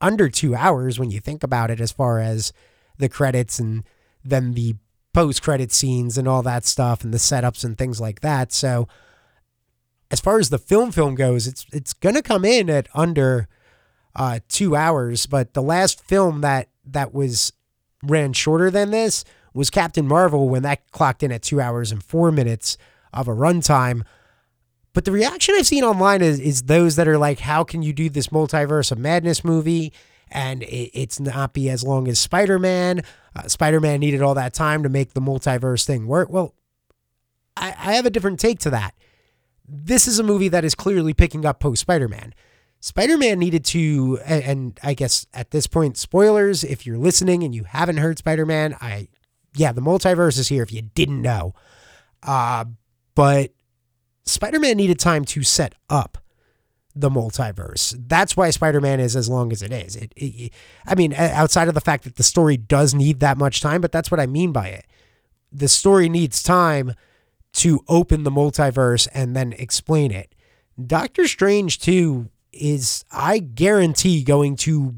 under 0.00 0.28
two 0.28 0.54
hours 0.54 0.98
when 0.98 1.10
you 1.10 1.20
think 1.20 1.42
about 1.42 1.70
it, 1.70 1.80
as 1.80 1.92
far 1.92 2.18
as 2.20 2.52
the 2.98 3.08
credits 3.08 3.58
and 3.58 3.84
then 4.28 4.52
the 4.52 4.76
post 5.12 5.42
credit 5.42 5.72
scenes 5.72 6.18
and 6.18 6.28
all 6.28 6.42
that 6.42 6.64
stuff 6.64 7.02
and 7.02 7.12
the 7.12 7.18
setups 7.18 7.64
and 7.64 7.78
things 7.78 8.00
like 8.00 8.20
that. 8.20 8.52
So, 8.52 8.86
as 10.10 10.20
far 10.20 10.38
as 10.38 10.50
the 10.50 10.58
film 10.58 10.92
film 10.92 11.14
goes, 11.14 11.46
it's 11.46 11.66
it's 11.72 11.94
to 11.94 12.22
come 12.22 12.44
in 12.44 12.68
at 12.70 12.88
under 12.94 13.48
uh, 14.14 14.40
two 14.48 14.76
hours. 14.76 15.26
But 15.26 15.54
the 15.54 15.62
last 15.62 16.04
film 16.04 16.42
that 16.42 16.68
that 16.84 17.14
was 17.14 17.52
ran 18.02 18.32
shorter 18.32 18.70
than 18.70 18.90
this 18.90 19.24
was 19.54 19.70
Captain 19.70 20.06
Marvel 20.06 20.48
when 20.48 20.62
that 20.62 20.90
clocked 20.90 21.22
in 21.22 21.32
at 21.32 21.42
two 21.42 21.60
hours 21.60 21.90
and 21.90 22.02
four 22.02 22.30
minutes 22.30 22.76
of 23.12 23.26
a 23.26 23.34
runtime. 23.34 24.02
But 24.92 25.04
the 25.04 25.12
reaction 25.12 25.54
I've 25.58 25.66
seen 25.66 25.84
online 25.84 26.22
is, 26.22 26.38
is 26.40 26.62
those 26.64 26.96
that 26.96 27.08
are 27.08 27.18
like, 27.18 27.40
how 27.40 27.64
can 27.64 27.82
you 27.82 27.92
do 27.92 28.08
this 28.08 28.28
multiverse 28.28 28.92
of 28.92 28.98
madness 28.98 29.44
movie 29.44 29.92
and 30.36 30.62
it, 30.64 30.90
it's 30.92 31.18
not 31.18 31.54
be 31.54 31.70
as 31.70 31.82
long 31.82 32.06
as 32.06 32.18
Spider 32.18 32.58
Man? 32.58 33.02
Uh, 33.34 33.48
Spider 33.48 33.80
Man 33.80 34.00
needed 34.00 34.20
all 34.20 34.34
that 34.34 34.52
time 34.52 34.82
to 34.82 34.88
make 34.90 35.14
the 35.14 35.20
multiverse 35.20 35.84
thing 35.86 36.06
work. 36.06 36.28
Well, 36.28 36.54
I, 37.56 37.68
I 37.68 37.94
have 37.94 38.04
a 38.04 38.10
different 38.10 38.38
take 38.38 38.58
to 38.60 38.70
that. 38.70 38.94
This 39.66 40.06
is 40.06 40.18
a 40.18 40.22
movie 40.22 40.48
that 40.48 40.64
is 40.64 40.74
clearly 40.74 41.14
picking 41.14 41.46
up 41.46 41.58
post 41.58 41.80
Spider 41.80 42.06
Man. 42.06 42.34
Spider 42.80 43.16
Man 43.16 43.38
needed 43.38 43.64
to, 43.64 44.20
and, 44.26 44.44
and 44.44 44.80
I 44.82 44.92
guess 44.92 45.26
at 45.32 45.52
this 45.52 45.66
point, 45.66 45.96
spoilers, 45.96 46.62
if 46.62 46.86
you're 46.86 46.98
listening 46.98 47.42
and 47.42 47.54
you 47.54 47.64
haven't 47.64 47.96
heard 47.96 48.18
Spider 48.18 48.44
Man, 48.44 48.76
I, 48.78 49.08
yeah, 49.54 49.72
the 49.72 49.80
multiverse 49.80 50.38
is 50.38 50.48
here 50.48 50.62
if 50.62 50.70
you 50.70 50.82
didn't 50.82 51.22
know. 51.22 51.54
Uh, 52.22 52.66
but 53.14 53.52
Spider 54.26 54.60
Man 54.60 54.76
needed 54.76 54.98
time 54.98 55.24
to 55.24 55.42
set 55.42 55.74
up 55.88 56.18
the 56.96 57.10
multiverse. 57.10 57.94
That's 58.08 58.36
why 58.36 58.50
Spider 58.50 58.80
Man 58.80 59.00
is 59.00 59.14
as 59.14 59.28
long 59.28 59.52
as 59.52 59.62
it 59.62 59.72
is. 59.72 59.96
It, 59.96 60.12
it, 60.16 60.52
I 60.86 60.94
mean, 60.94 61.12
outside 61.14 61.68
of 61.68 61.74
the 61.74 61.80
fact 61.80 62.04
that 62.04 62.16
the 62.16 62.22
story 62.22 62.56
does 62.56 62.94
need 62.94 63.20
that 63.20 63.38
much 63.38 63.60
time, 63.60 63.80
but 63.80 63.92
that's 63.92 64.10
what 64.10 64.20
I 64.20 64.26
mean 64.26 64.52
by 64.52 64.68
it. 64.68 64.86
The 65.52 65.68
story 65.68 66.08
needs 66.08 66.42
time 66.42 66.94
to 67.54 67.80
open 67.88 68.24
the 68.24 68.30
multiverse 68.30 69.08
and 69.14 69.36
then 69.36 69.52
explain 69.54 70.10
it. 70.10 70.34
Doctor 70.84 71.26
Strange 71.26 71.78
2 71.78 72.28
is, 72.52 73.04
I 73.10 73.38
guarantee, 73.38 74.22
going 74.22 74.56
to 74.56 74.94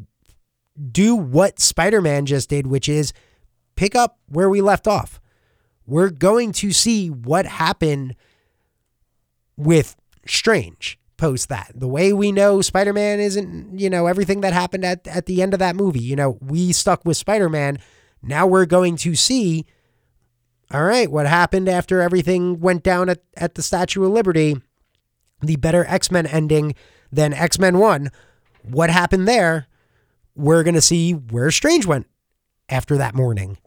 do 0.90 1.14
what 1.14 1.58
Spider 1.58 2.00
Man 2.00 2.26
just 2.26 2.48
did, 2.48 2.66
which 2.66 2.88
is 2.88 3.12
pick 3.76 3.94
up 3.94 4.18
where 4.28 4.48
we 4.48 4.60
left 4.60 4.86
off 4.86 5.20
we're 5.88 6.10
going 6.10 6.52
to 6.52 6.70
see 6.70 7.08
what 7.08 7.46
happened 7.46 8.14
with 9.56 9.96
Strange 10.26 10.98
post 11.18 11.50
that. 11.50 11.72
The 11.74 11.88
way 11.88 12.12
we 12.14 12.32
know 12.32 12.62
Spider 12.62 12.94
Man 12.94 13.20
isn't, 13.20 13.78
you 13.78 13.90
know, 13.90 14.06
everything 14.06 14.40
that 14.40 14.54
happened 14.54 14.84
at, 14.84 15.06
at 15.06 15.26
the 15.26 15.42
end 15.42 15.52
of 15.52 15.58
that 15.58 15.76
movie. 15.76 16.00
You 16.00 16.16
know, 16.16 16.38
we 16.40 16.72
stuck 16.72 17.04
with 17.04 17.18
Spider 17.18 17.50
Man. 17.50 17.78
Now 18.22 18.46
we're 18.46 18.66
going 18.66 18.96
to 18.98 19.14
see, 19.14 19.66
all 20.72 20.84
right, 20.84 21.10
what 21.10 21.26
happened 21.26 21.68
after 21.68 22.00
everything 22.00 22.60
went 22.60 22.82
down 22.82 23.10
at, 23.10 23.22
at 23.36 23.54
the 23.56 23.62
Statue 23.62 24.04
of 24.04 24.10
Liberty, 24.10 24.56
the 25.42 25.56
better 25.56 25.84
X 25.84 26.10
Men 26.10 26.26
ending 26.26 26.74
than 27.12 27.34
X 27.34 27.58
Men 27.58 27.78
1. 27.78 28.10
What 28.62 28.90
happened 28.90 29.28
there? 29.28 29.66
We're 30.34 30.62
going 30.62 30.74
to 30.74 30.80
see 30.80 31.12
where 31.12 31.50
Strange 31.50 31.84
went 31.84 32.06
after 32.68 32.96
that 32.96 33.14
morning. 33.14 33.58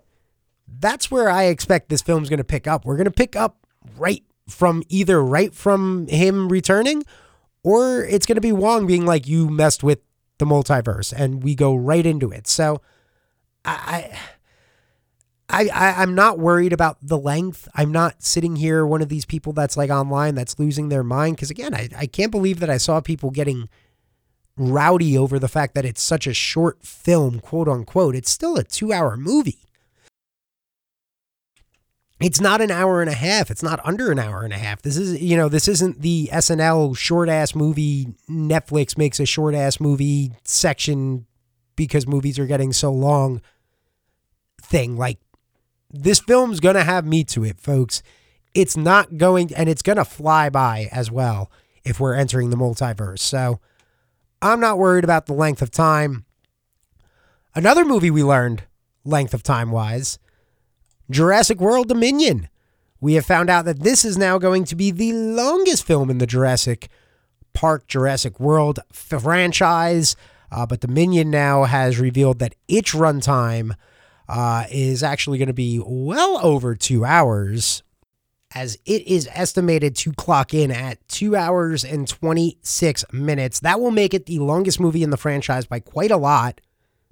That's 0.67 1.11
where 1.11 1.29
I 1.29 1.43
expect 1.43 1.89
this 1.89 2.01
film's 2.01 2.29
going 2.29 2.37
to 2.37 2.43
pick 2.45 2.65
up. 2.65 2.85
We're 2.85 2.95
going 2.95 3.05
to 3.05 3.11
pick 3.11 3.35
up 3.35 3.67
right 3.97 4.23
from 4.47 4.83
either 4.89 5.23
right 5.23 5.53
from 5.53 6.07
him 6.07 6.49
returning 6.49 7.03
or 7.63 8.03
it's 8.03 8.25
going 8.25 8.35
to 8.35 8.41
be 8.41 8.51
Wong 8.51 8.87
being 8.87 9.05
like, 9.05 9.27
you 9.27 9.49
messed 9.49 9.83
with 9.83 9.99
the 10.37 10.45
multiverse, 10.45 11.13
and 11.15 11.43
we 11.43 11.55
go 11.55 11.75
right 11.75 12.05
into 12.05 12.31
it. 12.31 12.47
So 12.47 12.81
I. 13.65 14.17
I, 15.53 15.67
I, 15.67 16.01
I'm 16.01 16.15
not 16.15 16.39
worried 16.39 16.71
about 16.71 16.97
the 17.01 17.17
length. 17.17 17.67
I'm 17.75 17.91
not 17.91 18.23
sitting 18.23 18.55
here, 18.55 18.85
one 18.85 19.01
of 19.01 19.09
these 19.09 19.25
people 19.25 19.51
that's 19.51 19.75
like 19.75 19.89
online 19.89 20.33
that's 20.33 20.57
losing 20.57 20.87
their 20.87 21.03
mind. 21.03 21.35
Because 21.35 21.49
again, 21.49 21.75
I, 21.75 21.89
I 21.93 22.05
can't 22.05 22.31
believe 22.31 22.61
that 22.61 22.69
I 22.69 22.77
saw 22.77 23.01
people 23.01 23.31
getting 23.31 23.67
rowdy 24.55 25.17
over 25.17 25.39
the 25.39 25.49
fact 25.49 25.75
that 25.75 25.83
it's 25.83 26.01
such 26.01 26.25
a 26.25 26.33
short 26.33 26.85
film, 26.85 27.41
quote 27.41 27.67
unquote. 27.67 28.15
It's 28.15 28.29
still 28.29 28.55
a 28.55 28.63
two 28.63 28.93
hour 28.93 29.17
movie 29.17 29.65
it's 32.21 32.41
not 32.41 32.61
an 32.61 32.71
hour 32.71 33.01
and 33.01 33.09
a 33.09 33.15
half. 33.15 33.49
It's 33.49 33.63
not 33.63 33.79
under 33.85 34.11
an 34.11 34.19
hour 34.19 34.43
and 34.43 34.53
a 34.53 34.57
half. 34.57 34.81
This 34.81 34.97
is, 34.97 35.21
you 35.21 35.37
know, 35.37 35.49
this 35.49 35.67
isn't 35.67 36.01
the 36.01 36.29
SNL 36.31 36.95
short 36.97 37.29
ass 37.29 37.55
movie. 37.55 38.07
Netflix 38.29 38.97
makes 38.97 39.19
a 39.19 39.25
short 39.25 39.55
ass 39.55 39.79
movie 39.79 40.31
section 40.43 41.25
because 41.75 42.05
movies 42.05 42.37
are 42.37 42.45
getting 42.45 42.73
so 42.73 42.91
long 42.91 43.41
thing. 44.61 44.97
Like, 44.97 45.19
this 45.89 46.19
film's 46.19 46.59
going 46.59 46.75
to 46.75 46.83
have 46.83 47.05
meat 47.05 47.27
to 47.29 47.43
it, 47.43 47.59
folks. 47.59 48.01
It's 48.53 48.77
not 48.77 49.17
going, 49.17 49.53
and 49.55 49.67
it's 49.69 49.81
going 49.81 49.97
to 49.97 50.05
fly 50.05 50.49
by 50.49 50.89
as 50.91 51.09
well 51.09 51.51
if 51.83 51.99
we're 51.99 52.13
entering 52.13 52.49
the 52.49 52.57
multiverse. 52.57 53.19
So 53.19 53.59
I'm 54.41 54.59
not 54.59 54.77
worried 54.77 55.03
about 55.03 55.25
the 55.25 55.33
length 55.33 55.61
of 55.61 55.71
time. 55.71 56.25
Another 57.55 57.83
movie 57.83 58.11
we 58.11 58.23
learned, 58.23 58.63
length 59.03 59.33
of 59.33 59.43
time 59.43 59.71
wise, 59.71 60.19
Jurassic 61.11 61.59
World 61.59 61.89
Dominion. 61.89 62.47
We 63.01 63.15
have 63.15 63.25
found 63.25 63.49
out 63.49 63.65
that 63.65 63.81
this 63.81 64.05
is 64.05 64.17
now 64.17 64.37
going 64.37 64.63
to 64.65 64.75
be 64.75 64.91
the 64.91 65.11
longest 65.11 65.85
film 65.85 66.09
in 66.09 66.19
the 66.19 66.27
Jurassic 66.27 66.89
Park 67.53 67.87
Jurassic 67.87 68.39
World 68.39 68.79
franchise. 68.93 70.15
Uh, 70.51 70.65
but 70.65 70.79
Dominion 70.79 71.29
now 71.29 71.65
has 71.65 71.99
revealed 71.99 72.39
that 72.39 72.55
its 72.67 72.93
runtime 72.93 73.75
uh, 74.29 74.65
is 74.71 75.03
actually 75.03 75.37
going 75.37 75.47
to 75.47 75.53
be 75.53 75.81
well 75.83 76.39
over 76.43 76.75
two 76.75 77.03
hours, 77.03 77.83
as 78.53 78.77
it 78.85 79.05
is 79.07 79.27
estimated 79.33 79.95
to 79.97 80.13
clock 80.13 80.53
in 80.53 80.71
at 80.71 81.05
two 81.07 81.35
hours 81.35 81.83
and 81.83 82.07
26 82.07 83.05
minutes. 83.11 83.59
That 83.59 83.81
will 83.81 83.91
make 83.91 84.13
it 84.13 84.27
the 84.27 84.39
longest 84.39 84.79
movie 84.79 85.03
in 85.03 85.09
the 85.09 85.17
franchise 85.17 85.65
by 85.65 85.79
quite 85.79 86.11
a 86.11 86.17
lot. 86.17 86.61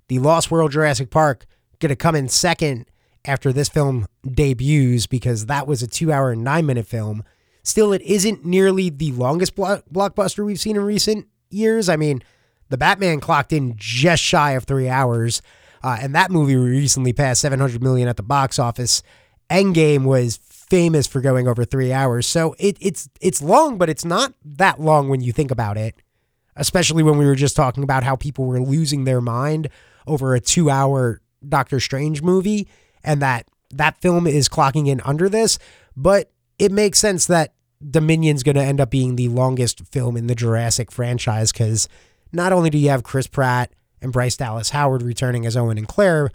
The 0.08 0.20
Lost 0.20 0.52
World 0.52 0.72
Jurassic 0.72 1.10
Park 1.10 1.46
going 1.80 1.90
to 1.90 1.96
come 1.96 2.16
in 2.16 2.30
second 2.30 2.86
after 3.30 3.54
this 3.54 3.70
film 3.70 4.08
debuts 4.26 5.06
because 5.08 5.46
that 5.46 5.68
was 5.68 5.84
a 5.84 5.88
two 5.88 6.12
hour 6.12 6.32
and 6.32 6.44
nine 6.44 6.66
minute 6.66 6.88
film. 6.88 7.24
Still, 7.64 7.94
it 7.94 8.02
isn't 8.02 8.44
nearly 8.44 8.90
the 8.90 9.12
longest 9.12 9.56
blockbuster 9.56 10.44
we've 10.44 10.60
seen 10.60 10.76
in 10.76 10.84
recent 10.84 11.28
years. 11.50 11.88
I 11.88 11.96
mean, 11.96 12.24
the 12.70 12.78
Batman 12.78 13.20
clocked 13.20 13.54
in 13.54 13.76
just 13.78 14.24
shy 14.24 14.52
of 14.52 14.64
three 14.64 14.90
hours, 14.90 15.42
uh, 15.84 15.98
and 16.02 16.16
that 16.16 16.32
movie 16.32 16.56
recently 16.56 17.14
passed 17.14 17.42
700 17.42 17.84
million 17.84 18.08
at 18.08 18.18
the 18.18 18.24
box 18.24 18.58
office. 18.58 19.04
Endgame 19.50 20.06
was 20.06 20.38
famous 20.38 21.06
for 21.06 21.22
going 21.22 21.48
over 21.48 21.64
three 21.66 21.94
hours, 21.94 22.26
so 22.26 22.56
it, 22.58 22.78
it's 22.82 23.10
it's 23.22 23.42
long, 23.42 23.78
but 23.78 23.90
it's 23.90 24.06
not 24.06 24.34
that 24.44 24.80
long 24.82 25.08
when 25.10 25.22
you 25.22 25.32
think 25.32 25.52
about 25.52 25.78
it. 25.78 25.96
Especially 26.56 27.04
when 27.04 27.18
we 27.18 27.26
were 27.26 27.36
just 27.36 27.56
talking 27.56 27.84
about 27.84 28.04
how 28.04 28.16
people 28.16 28.46
were 28.46 28.60
losing 28.60 29.06
their 29.06 29.22
mind 29.22 29.70
over 30.06 30.36
a 30.36 30.42
two-hour 30.42 31.22
Doctor 31.48 31.80
Strange 31.80 32.22
movie 32.22 32.68
and 33.04 33.22
that 33.22 33.48
that 33.72 34.02
film 34.02 34.28
is 34.28 34.50
clocking 34.50 34.88
in 34.88 35.02
under 35.02 35.30
this, 35.30 35.60
but 35.96 36.32
it 36.58 36.72
makes 36.72 37.00
sense 37.00 37.28
that 37.28 37.54
Dominion's 37.88 38.44
going 38.44 38.56
to 38.56 38.64
end 38.64 38.82
up 38.82 38.90
being 38.90 39.16
the 39.16 39.30
longest 39.30 39.86
film 39.86 40.18
in 40.18 40.28
the 40.28 40.36
Jurassic 40.36 40.92
franchise 40.92 41.52
because 41.52 41.88
not 42.32 42.52
only 42.52 42.70
do 42.70 42.78
you 42.78 42.90
have 42.90 43.04
Chris 43.04 43.28
Pratt 43.28 43.72
and 44.02 44.12
Bryce 44.12 44.38
Dallas 44.38 44.72
Howard 44.72 45.02
returning 45.02 45.46
as 45.46 45.56
Owen 45.56 45.78
and 45.78 45.88
Claire, 45.88 46.30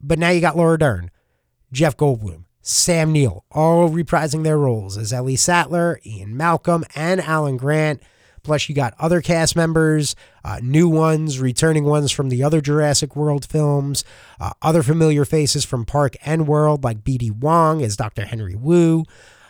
but 0.00 0.18
now 0.18 0.30
you 0.30 0.40
got 0.40 0.56
Laura 0.56 0.78
Dern, 0.78 1.10
Jeff 1.72 1.96
Goldblum, 1.96 2.44
Sam 2.60 3.12
Neill, 3.12 3.44
all 3.50 3.88
reprising 3.88 4.44
their 4.44 4.58
roles 4.58 4.98
as 4.98 5.12
Ellie 5.12 5.36
Sattler, 5.36 6.00
Ian 6.04 6.36
Malcolm, 6.36 6.84
and 6.94 7.20
Alan 7.20 7.56
Grant. 7.56 8.02
Plus, 8.46 8.68
you 8.68 8.76
got 8.76 8.94
other 9.00 9.20
cast 9.20 9.56
members, 9.56 10.14
uh, 10.44 10.60
new 10.62 10.88
ones, 10.88 11.40
returning 11.40 11.82
ones 11.82 12.12
from 12.12 12.28
the 12.28 12.44
other 12.44 12.60
Jurassic 12.60 13.16
World 13.16 13.44
films, 13.44 14.04
uh, 14.38 14.52
other 14.62 14.84
familiar 14.84 15.24
faces 15.24 15.64
from 15.64 15.84
Park 15.84 16.16
and 16.24 16.46
World, 16.46 16.84
like 16.84 17.02
BD 17.02 17.32
Wong 17.32 17.82
as 17.82 17.96
Dr. 17.96 18.24
Henry 18.24 18.54
Wu. 18.54 19.04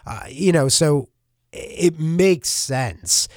Uh, 0.07 0.23
you 0.31 0.51
know, 0.51 0.69
so 0.71 1.11
it 1.53 2.01
makes 2.01 2.49
sense. 2.49 3.29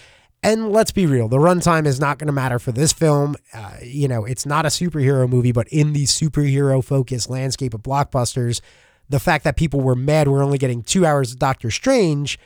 And 0.42 0.72
let's 0.72 0.94
be 0.94 1.06
real, 1.06 1.28
the 1.28 1.40
runtime 1.40 1.86
is 1.86 2.00
not 2.00 2.20
going 2.20 2.28
to 2.28 2.34
matter 2.34 2.58
for 2.58 2.72
this 2.72 2.94
film. 2.94 3.36
Uh, 3.54 3.74
you 3.84 4.08
know, 4.08 4.24
it's 4.24 4.46
not 4.46 4.66
a 4.66 4.70
superhero 4.70 5.28
movie, 5.28 5.52
but 5.52 5.68
in 5.68 5.92
the 5.92 6.06
superhero 6.06 6.82
focused 6.82 7.30
landscape 7.30 7.74
of 7.74 7.84
blockbusters, 7.84 8.62
the 9.10 9.20
fact 9.20 9.44
that 9.44 9.58
people 9.58 9.82
were 9.82 9.96
mad 9.96 10.30
we're 10.30 10.42
only 10.42 10.58
getting 10.58 10.84
two 10.84 11.06
hours 11.06 11.34
of 11.34 11.40
Doctor 11.40 11.70
Strange 11.70 12.40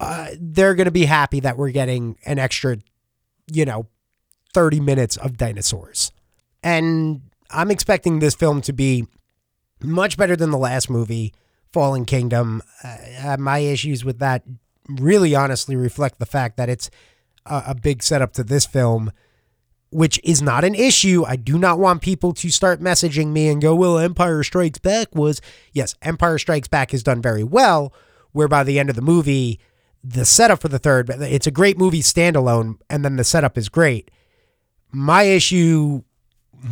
uh, 0.00 0.28
they're 0.38 0.74
going 0.74 0.86
to 0.86 0.90
be 0.90 1.06
happy 1.06 1.40
that 1.40 1.56
we're 1.56 1.70
getting 1.70 2.16
an 2.26 2.38
extra, 2.38 2.78
you 3.50 3.64
know, 3.64 3.86
30 4.54 4.80
minutes 4.80 5.16
of 5.16 5.36
dinosaurs. 5.36 6.12
And 6.62 7.22
I'm 7.50 7.70
expecting 7.70 8.18
this 8.18 8.34
film 8.34 8.60
to 8.62 8.72
be 8.72 9.06
much 9.82 10.16
better 10.16 10.36
than 10.36 10.50
the 10.50 10.58
last 10.58 10.90
movie, 10.90 11.32
Fallen 11.72 12.04
Kingdom. 12.04 12.62
Uh, 12.82 13.36
my 13.38 13.58
issues 13.58 14.04
with 14.04 14.18
that 14.18 14.42
really 14.88 15.34
honestly 15.34 15.76
reflect 15.76 16.18
the 16.18 16.26
fact 16.26 16.56
that 16.56 16.68
it's 16.68 16.90
a, 17.44 17.64
a 17.68 17.74
big 17.74 18.02
setup 18.02 18.32
to 18.34 18.44
this 18.44 18.66
film, 18.66 19.12
which 19.90 20.20
is 20.24 20.42
not 20.42 20.64
an 20.64 20.74
issue. 20.74 21.24
I 21.26 21.36
do 21.36 21.58
not 21.58 21.78
want 21.78 22.02
people 22.02 22.32
to 22.34 22.50
start 22.50 22.80
messaging 22.80 23.28
me 23.28 23.48
and 23.48 23.62
go, 23.62 23.74
well, 23.74 23.98
Empire 23.98 24.42
Strikes 24.42 24.78
Back 24.78 25.14
was. 25.14 25.40
Yes, 25.72 25.94
Empire 26.02 26.38
Strikes 26.38 26.68
Back 26.68 26.90
has 26.90 27.02
done 27.02 27.22
very 27.22 27.44
well, 27.44 27.92
where 28.32 28.48
by 28.48 28.64
the 28.64 28.78
end 28.78 28.90
of 28.90 28.96
the 28.96 29.02
movie, 29.02 29.60
the 30.08 30.24
setup 30.24 30.60
for 30.60 30.68
the 30.68 30.78
third, 30.78 31.10
it's 31.10 31.46
a 31.46 31.50
great 31.50 31.78
movie 31.78 32.02
standalone, 32.02 32.78
and 32.88 33.04
then 33.04 33.16
the 33.16 33.24
setup 33.24 33.58
is 33.58 33.68
great. 33.68 34.10
My 34.92 35.24
issue 35.24 36.02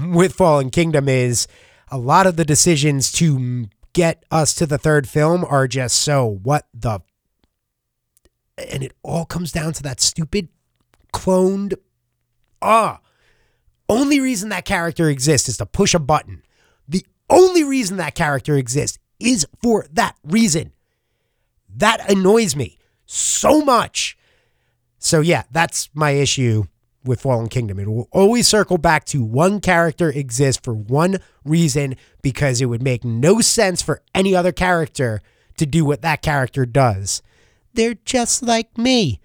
with 0.07 0.35
Fallen 0.35 0.71
Kingdom 0.71 1.09
is 1.09 1.49
a 1.91 1.99
lot 1.99 2.26
of 2.26 2.37
the 2.37 2.45
decisions 2.45 3.11
to 3.12 3.67
get 3.93 4.25
us 4.31 4.55
to 4.55 4.67
the 4.67 4.79
third 4.79 5.09
film 5.09 5.45
are 5.49 5.67
just 5.67 5.97
so 5.99 6.41
what 6.43 6.67
the 6.73 7.00
and 8.57 8.85
it 8.85 8.93
all 9.03 9.25
comes 9.25 9.50
down 9.50 9.73
to 9.73 9.83
that 9.83 10.00
stupid 10.00 10.49
cloned 11.12 11.75
ah 12.62 13.00
only 13.88 14.21
reason 14.21 14.49
that 14.49 14.64
character 14.64 15.11
exists 15.11 15.49
is 15.49 15.57
to 15.59 15.67
push 15.67 15.93
a 15.93 15.99
button. 15.99 16.43
The 16.88 17.05
only 17.29 17.64
reason 17.64 17.99
that 17.99 18.14
character 18.14 18.57
exists 18.57 18.99
is 19.21 19.47
for 19.62 19.87
that 19.93 20.17
reason. 20.25 20.73
That 21.76 22.11
annoys 22.11 22.57
me 22.57 22.79
so 23.06 23.61
much. 23.64 24.16
So 24.99 25.20
yeah, 25.20 25.44
that's 25.50 25.90
my 25.94 26.12
issue 26.12 26.64
with 27.04 27.20
Fallen 27.20 27.49
Kingdom. 27.49 27.78
It 27.78 27.88
will 27.88 28.08
always 28.11 28.49
circle 28.49 28.78
back 28.78 29.04
to 29.06 29.23
one 29.23 29.61
character 29.61 30.08
exists 30.08 30.61
for 30.62 30.75
one 30.75 31.18
reason 31.44 31.96
because 32.23 32.61
it 32.61 32.66
would 32.66 32.82
make 32.82 33.04
no 33.04 33.40
sense 33.40 33.82
for 33.82 34.02
any 34.14 34.34
other 34.34 34.52
character 34.52 35.20
to 35.58 35.66
do 35.66 35.84
what 35.84 36.02
that 36.02 36.23
character 36.23 36.64
does. 36.64 37.23
They're 37.75 37.96
just 38.04 38.42
like 38.42 38.76
me. 38.78 39.20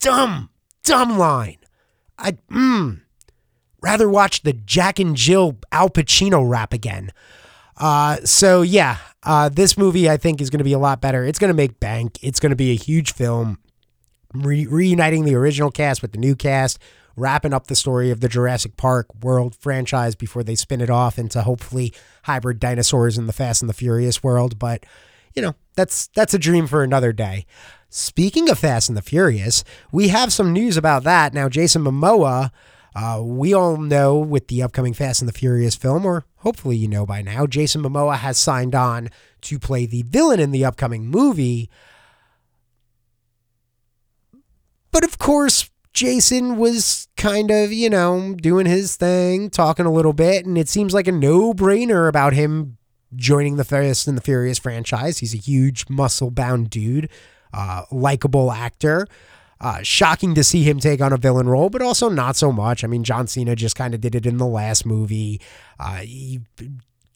Dumb, 0.00 0.50
dumb 0.84 1.18
line. 1.18 1.58
I'd 2.18 2.46
mm, 2.46 3.00
rather 3.80 4.08
watch 4.08 4.42
the 4.42 4.52
Jack 4.52 4.98
and 4.98 5.16
Jill 5.16 5.58
Al 5.72 5.88
Pacino 5.88 6.48
rap 6.48 6.72
again. 6.72 7.10
Uh, 7.76 8.16
so 8.24 8.62
yeah, 8.62 8.98
uh, 9.22 9.48
this 9.48 9.76
movie 9.76 10.08
I 10.10 10.16
think 10.16 10.40
is 10.40 10.50
going 10.50 10.58
to 10.58 10.64
be 10.64 10.72
a 10.72 10.78
lot 10.78 11.00
better. 11.00 11.24
It's 11.24 11.38
going 11.38 11.50
to 11.50 11.54
make 11.54 11.80
bank. 11.80 12.18
It's 12.22 12.40
going 12.40 12.50
to 12.50 12.56
be 12.56 12.70
a 12.70 12.76
huge 12.76 13.12
film, 13.12 13.58
re- 14.34 14.66
reuniting 14.66 15.24
the 15.24 15.34
original 15.34 15.70
cast 15.70 16.02
with 16.02 16.12
the 16.12 16.18
new 16.18 16.34
cast, 16.34 16.78
wrapping 17.16 17.52
up 17.52 17.66
the 17.66 17.76
story 17.76 18.10
of 18.10 18.20
the 18.20 18.28
Jurassic 18.28 18.76
Park 18.76 19.06
world 19.22 19.54
franchise 19.54 20.14
before 20.14 20.42
they 20.42 20.54
spin 20.54 20.80
it 20.80 20.90
off 20.90 21.18
into 21.18 21.42
hopefully 21.42 21.92
hybrid 22.24 22.60
dinosaurs 22.60 23.18
in 23.18 23.26
the 23.26 23.32
Fast 23.32 23.62
and 23.62 23.68
the 23.68 23.74
Furious 23.74 24.22
world. 24.22 24.58
But 24.58 24.84
you 25.34 25.42
know 25.42 25.54
that's 25.76 26.08
that's 26.08 26.34
a 26.34 26.38
dream 26.38 26.66
for 26.66 26.82
another 26.82 27.12
day. 27.12 27.46
Speaking 27.94 28.48
of 28.48 28.58
Fast 28.58 28.88
and 28.88 28.96
the 28.96 29.02
Furious, 29.02 29.64
we 29.92 30.08
have 30.08 30.32
some 30.32 30.52
news 30.52 30.78
about 30.78 31.04
that. 31.04 31.34
Now, 31.34 31.50
Jason 31.50 31.82
Momoa, 31.84 32.50
uh, 32.94 33.20
we 33.22 33.54
all 33.54 33.76
know 33.76 34.18
with 34.18 34.48
the 34.48 34.62
upcoming 34.62 34.92
Fast 34.94 35.22
and 35.22 35.28
the 35.28 35.32
Furious 35.32 35.76
film, 35.76 36.04
or 36.04 36.24
hopefully 36.36 36.76
you 36.76 36.88
know 36.88 37.06
by 37.06 37.22
now, 37.22 37.46
Jason 37.46 37.82
Momoa 37.82 38.16
has 38.16 38.38
signed 38.38 38.74
on 38.74 39.08
to 39.42 39.58
play 39.58 39.86
the 39.86 40.02
villain 40.02 40.40
in 40.40 40.50
the 40.50 40.64
upcoming 40.64 41.06
movie. 41.06 41.70
But 44.90 45.04
of 45.04 45.18
course, 45.18 45.70
Jason 45.92 46.56
was 46.56 47.08
kind 47.16 47.50
of, 47.50 47.72
you 47.72 47.90
know, 47.90 48.34
doing 48.34 48.66
his 48.66 48.96
thing, 48.96 49.50
talking 49.50 49.86
a 49.86 49.92
little 49.92 50.12
bit, 50.12 50.46
and 50.46 50.56
it 50.56 50.68
seems 50.68 50.94
like 50.94 51.06
a 51.06 51.12
no 51.12 51.52
brainer 51.52 52.08
about 52.08 52.32
him 52.32 52.78
joining 53.14 53.56
the 53.56 53.64
Fast 53.64 54.08
and 54.08 54.16
the 54.16 54.22
Furious 54.22 54.58
franchise. 54.58 55.18
He's 55.18 55.34
a 55.34 55.38
huge, 55.38 55.88
muscle 55.88 56.30
bound 56.30 56.70
dude, 56.70 57.10
uh, 57.52 57.82
likable 57.90 58.52
actor. 58.52 59.06
Uh, 59.62 59.80
shocking 59.82 60.34
to 60.34 60.42
see 60.42 60.64
him 60.64 60.80
take 60.80 61.00
on 61.00 61.12
a 61.12 61.16
villain 61.16 61.48
role, 61.48 61.70
but 61.70 61.80
also 61.80 62.08
not 62.08 62.34
so 62.34 62.50
much. 62.50 62.82
I 62.82 62.88
mean, 62.88 63.04
John 63.04 63.28
Cena 63.28 63.54
just 63.54 63.76
kind 63.76 63.94
of 63.94 64.00
did 64.00 64.16
it 64.16 64.26
in 64.26 64.36
the 64.36 64.46
last 64.46 64.84
movie. 64.84 65.40
Uh, 65.78 65.98
he 65.98 66.40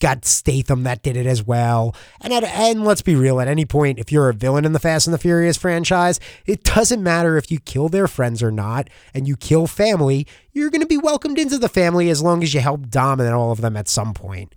got 0.00 0.24
Statham 0.24 0.84
that 0.84 1.02
did 1.02 1.16
it 1.16 1.26
as 1.26 1.42
well. 1.42 1.94
And 2.20 2.32
at, 2.32 2.44
and 2.44 2.84
let's 2.84 3.02
be 3.02 3.16
real, 3.16 3.40
at 3.40 3.48
any 3.48 3.64
point, 3.64 3.98
if 3.98 4.12
you're 4.12 4.28
a 4.28 4.34
villain 4.34 4.64
in 4.64 4.72
the 4.72 4.78
Fast 4.78 5.06
and 5.08 5.14
the 5.14 5.18
Furious 5.18 5.56
franchise, 5.56 6.20
it 6.44 6.62
doesn't 6.62 7.02
matter 7.02 7.36
if 7.36 7.50
you 7.50 7.58
kill 7.58 7.88
their 7.88 8.06
friends 8.06 8.42
or 8.42 8.52
not, 8.52 8.88
and 9.12 9.26
you 9.26 9.36
kill 9.36 9.66
family, 9.66 10.26
you're 10.52 10.70
going 10.70 10.82
to 10.82 10.86
be 10.86 10.98
welcomed 10.98 11.38
into 11.38 11.58
the 11.58 11.68
family 11.68 12.10
as 12.10 12.22
long 12.22 12.42
as 12.42 12.54
you 12.54 12.60
help 12.60 12.88
dominate 12.88 13.32
all 13.32 13.50
of 13.50 13.60
them 13.60 13.76
at 13.76 13.88
some 13.88 14.14
point, 14.14 14.54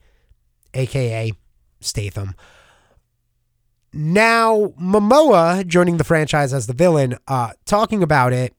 aka 0.74 1.32
Statham. 1.80 2.36
Now, 3.92 4.74
Momoa 4.80 5.66
joining 5.66 5.98
the 5.98 6.04
franchise 6.04 6.54
as 6.54 6.68
the 6.68 6.74
villain, 6.74 7.18
uh, 7.28 7.52
talking 7.66 8.04
about 8.04 8.34
it, 8.34 8.54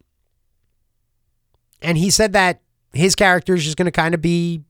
and 1.82 1.96
he 1.96 2.10
said 2.10 2.32
that 2.32 2.60
his 2.92 3.14
character 3.14 3.54
is 3.54 3.64
just 3.64 3.76
going 3.76 3.86
to 3.86 3.92
kind 3.92 4.14
of 4.14 4.20
be 4.20 4.62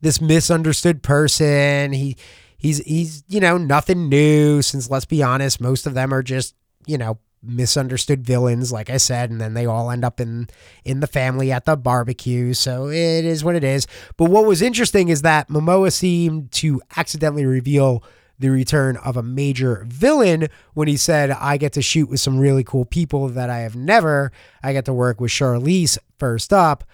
this 0.00 0.20
misunderstood 0.20 1.02
person. 1.02 1.92
He 1.92 2.16
he's 2.56 2.78
he's 2.84 3.24
you 3.28 3.40
know 3.40 3.58
nothing 3.58 4.08
new 4.08 4.62
since 4.62 4.88
let's 4.88 5.06
be 5.06 5.22
honest, 5.22 5.60
most 5.60 5.86
of 5.86 5.94
them 5.94 6.14
are 6.14 6.22
just 6.22 6.54
you 6.86 6.96
know 6.96 7.18
misunderstood 7.42 8.22
villains 8.22 8.70
like 8.70 8.90
i 8.90 8.98
said 8.98 9.30
and 9.30 9.40
then 9.40 9.54
they 9.54 9.64
all 9.64 9.90
end 9.90 10.04
up 10.04 10.20
in 10.20 10.46
in 10.84 11.00
the 11.00 11.06
family 11.06 11.50
at 11.50 11.64
the 11.64 11.74
barbecue 11.74 12.52
so 12.52 12.88
it 12.88 13.24
is 13.24 13.42
what 13.42 13.54
it 13.54 13.64
is 13.64 13.86
but 14.18 14.30
what 14.30 14.44
was 14.44 14.60
interesting 14.60 15.08
is 15.08 15.22
that 15.22 15.48
momoa 15.48 15.90
seemed 15.90 16.52
to 16.52 16.82
accidentally 16.98 17.46
reveal 17.46 18.04
the 18.40 18.50
return 18.50 18.96
of 18.96 19.16
a 19.16 19.22
major 19.22 19.84
villain 19.86 20.48
when 20.72 20.88
he 20.88 20.96
said, 20.96 21.30
I 21.30 21.58
get 21.58 21.74
to 21.74 21.82
shoot 21.82 22.08
with 22.08 22.20
some 22.20 22.38
really 22.38 22.64
cool 22.64 22.86
people 22.86 23.28
that 23.28 23.50
I 23.50 23.58
have 23.58 23.76
never. 23.76 24.32
I 24.62 24.72
get 24.72 24.86
to 24.86 24.94
work 24.94 25.20
with 25.20 25.30
Charlize 25.30 25.98
first 26.18 26.52
up. 26.52 26.84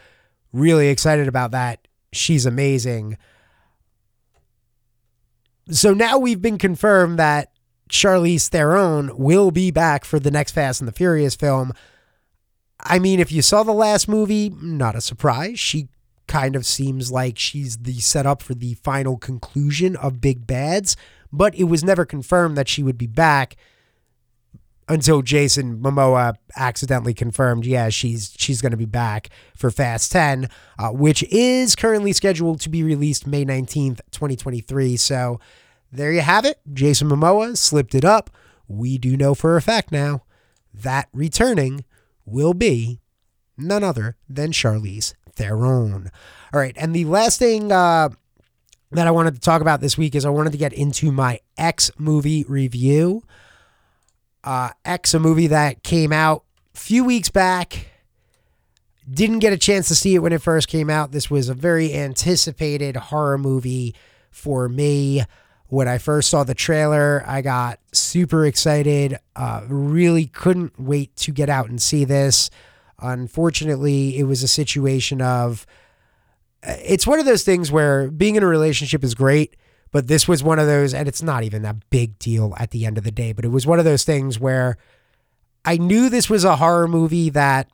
Really 0.53 0.88
excited 0.88 1.29
about 1.29 1.53
that. 1.53 1.87
She's 2.12 2.47
amazing. 2.47 3.17
So 5.71 5.95
now 5.95 6.19
we've 6.19 6.43
been 6.43 6.59
confirmed 6.59 7.19
that 7.21 7.53
Charlize 7.88 8.49
Theron 8.49 9.17
will 9.17 9.53
be 9.53 9.71
back 9.71 10.05
for 10.05 10.19
the 10.19 10.33
next 10.33 10.53
Fast 10.53 10.81
and 10.81 10.88
the 10.88 10.93
Furious 10.93 11.37
film. 11.37 11.73
I 12.81 12.99
mean, 12.99 13.21
if 13.21 13.31
you 13.31 13.41
saw 13.41 13.62
the 13.62 13.73
last 13.73 14.09
movie, 14.09 14.50
not 14.61 14.97
a 14.97 15.00
surprise. 15.00 15.61
She 15.61 15.88
kind 16.26 16.57
of 16.57 16.67
seems 16.67 17.12
like 17.12 17.38
she's 17.38 17.79
the 17.79 18.00
setup 18.00 18.43
for 18.43 18.55
the 18.55 18.75
final 18.75 19.17
conclusion 19.17 19.95
of 19.95 20.21
Big 20.21 20.45
Bads 20.45 20.97
but 21.33 21.54
it 21.54 21.64
was 21.64 21.85
never 21.85 22.04
confirmed 22.04 22.56
that 22.56 22.68
she 22.68 22.83
would 22.83 22.99
be 22.99 23.06
back 23.06 23.56
until 24.88 25.23
Jason 25.23 25.78
Momoa 25.78 26.37
accidentally 26.56 27.14
confirmed, 27.14 27.66
yeah, 27.66 27.88
she's 27.88 28.35
she's 28.38 28.61
going 28.61 28.71
to 28.71 28.76
be 28.76 28.85
back 28.85 29.30
for 29.56 29.71
Fast 29.71 30.12
10, 30.12 30.49
uh, 30.78 30.91
which 30.91 31.23
is 31.25 31.75
currently 31.75 32.12
scheduled 32.12 32.60
to 32.60 32.69
be 32.69 32.82
released 32.82 33.26
May 33.26 33.45
19th, 33.45 34.00
2023. 34.12 34.97
So 34.97 35.41
there 35.91 36.12
you 36.12 36.21
have 36.21 36.45
it. 36.45 36.60
Jason 36.73 37.08
Momoa 37.08 37.56
slipped 37.56 37.95
it 37.95 38.04
up. 38.04 38.30
We 38.69 38.99
do 38.99 39.17
know 39.17 39.34
for 39.34 39.56
a 39.56 39.62
fact 39.62 39.91
now 39.91 40.23
that 40.73 41.08
returning 41.12 41.84
will 42.25 42.54
be 42.54 43.00
none 43.56 43.82
other 43.82 44.17
than 44.28 44.52
Charlize 44.52 45.15
Theron. 45.34 46.10
All 46.52 46.60
right, 46.60 46.76
and 46.76 46.95
the 46.95 47.04
last 47.06 47.39
thing 47.39 47.73
uh, 47.73 48.10
that 48.97 49.06
I 49.06 49.11
wanted 49.11 49.35
to 49.35 49.41
talk 49.41 49.61
about 49.61 49.80
this 49.80 49.99
week 49.99 50.15
is 50.15 50.25
I 50.25 50.30
wanted 50.30 50.52
to 50.52 50.59
get 50.59 50.73
into 50.73 51.13
my 51.13 51.41
X 51.56 51.91
movie 51.99 52.45
review. 52.49 53.23
Uh, 54.43 54.71
X, 54.85 55.13
a 55.15 55.21
movie 55.21 55.49
that 55.49 55.82
came 55.82 56.13
out 56.13 56.45
a 56.75 56.78
few 56.78 57.04
weeks 57.04 57.28
back. 57.30 57.89
Didn't 59.09 59.41
get 59.41 59.52
a 59.52 59.59
chance 59.59 59.89
to 59.89 59.95
see 59.95 60.15
it 60.15 60.21
when 60.21 60.32
it 60.32 60.43
first 60.43 60.69
came 60.69 60.89
out. 60.89 61.13
This 61.13 61.30
was 61.30 61.49
a 61.49 61.54
very 61.54 61.95
anticipated 61.95 62.97
horror 62.97 63.39
movie 63.39 63.95
for 64.30 64.69
me. 64.69 65.25
When 65.69 65.89
I 65.89 65.99
first 65.99 66.30
saw 66.30 66.45
the 66.45 66.54
trailer, 66.54 67.25
I 67.26 67.43
got 67.43 67.80
super 67.93 68.47
excited. 68.47 69.19
Uh, 69.35 69.63
really 69.69 70.26
couldn't 70.26 70.78
wait 70.78 71.15
to 71.17 71.32
get 71.32 71.49
out 71.49 71.69
and 71.69 71.82
see 71.82 72.04
this. 72.04 72.50
Unfortunately, 73.00 74.17
it 74.17 74.25
was 74.25 74.43
a 74.43 74.49
situation 74.49 75.21
of 75.21 75.67
it's 76.67 77.07
one 77.07 77.19
of 77.19 77.26
those 77.26 77.45
things 77.45 77.71
where 77.71 78.11
being 78.11 78.37
in 78.37 78.43
a 78.43 78.47
relationship 78.47 79.05
is 79.05 79.15
great, 79.15 79.57
but 79.93 80.09
this 80.09 80.26
was 80.26 80.43
one 80.43 80.59
of 80.59 80.67
those, 80.67 80.93
and 80.93 81.09
it's 81.09 81.23
not 81.23 81.43
even 81.43 81.65
a 81.65 81.75
big 81.91 82.19
deal 82.19 82.55
at 82.59 82.71
the 82.71 82.85
end 82.85 82.99
of 82.99 83.05
the 83.05 83.11
day, 83.11 83.33
but 83.33 83.45
it 83.45 83.49
was 83.49 83.67
one 83.67 83.79
of 83.79 83.85
those 83.85 84.05
things 84.05 84.39
where 84.39 84.76
I 85.65 85.76
knew 85.76 86.09
this 86.09 86.29
was 86.29 86.45
a 86.45 86.57
horror 86.57 86.89
movie 86.89 87.31
that 87.31 87.69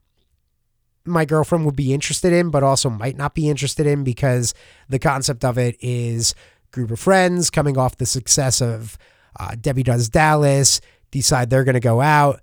my 1.05 1.24
girlfriend 1.24 1.64
would 1.64 1.76
be 1.76 1.92
interested 1.92 2.33
in, 2.33 2.50
but 2.50 2.62
also 2.62 2.88
might 2.88 3.16
not 3.16 3.35
be 3.35 3.48
interested 3.48 3.87
in 3.87 4.05
because 4.05 4.55
the 4.88 4.98
concept 4.98 5.44
of 5.44 5.59
it 5.59 5.76
is 5.81 6.35
group 6.70 6.90
of 6.90 7.00
friends 7.00 7.50
coming 7.50 7.76
off 7.76 7.96
the 7.96 8.07
success 8.07 8.61
of 8.61 8.96
uh, 9.38 9.55
Debbie 9.61 9.83
Does 9.83 10.09
Dallas, 10.09 10.81
decide 11.11 11.50
they're 11.50 11.64
going 11.64 11.74
to 11.74 11.81
go 11.81 12.00
out, 12.00 12.40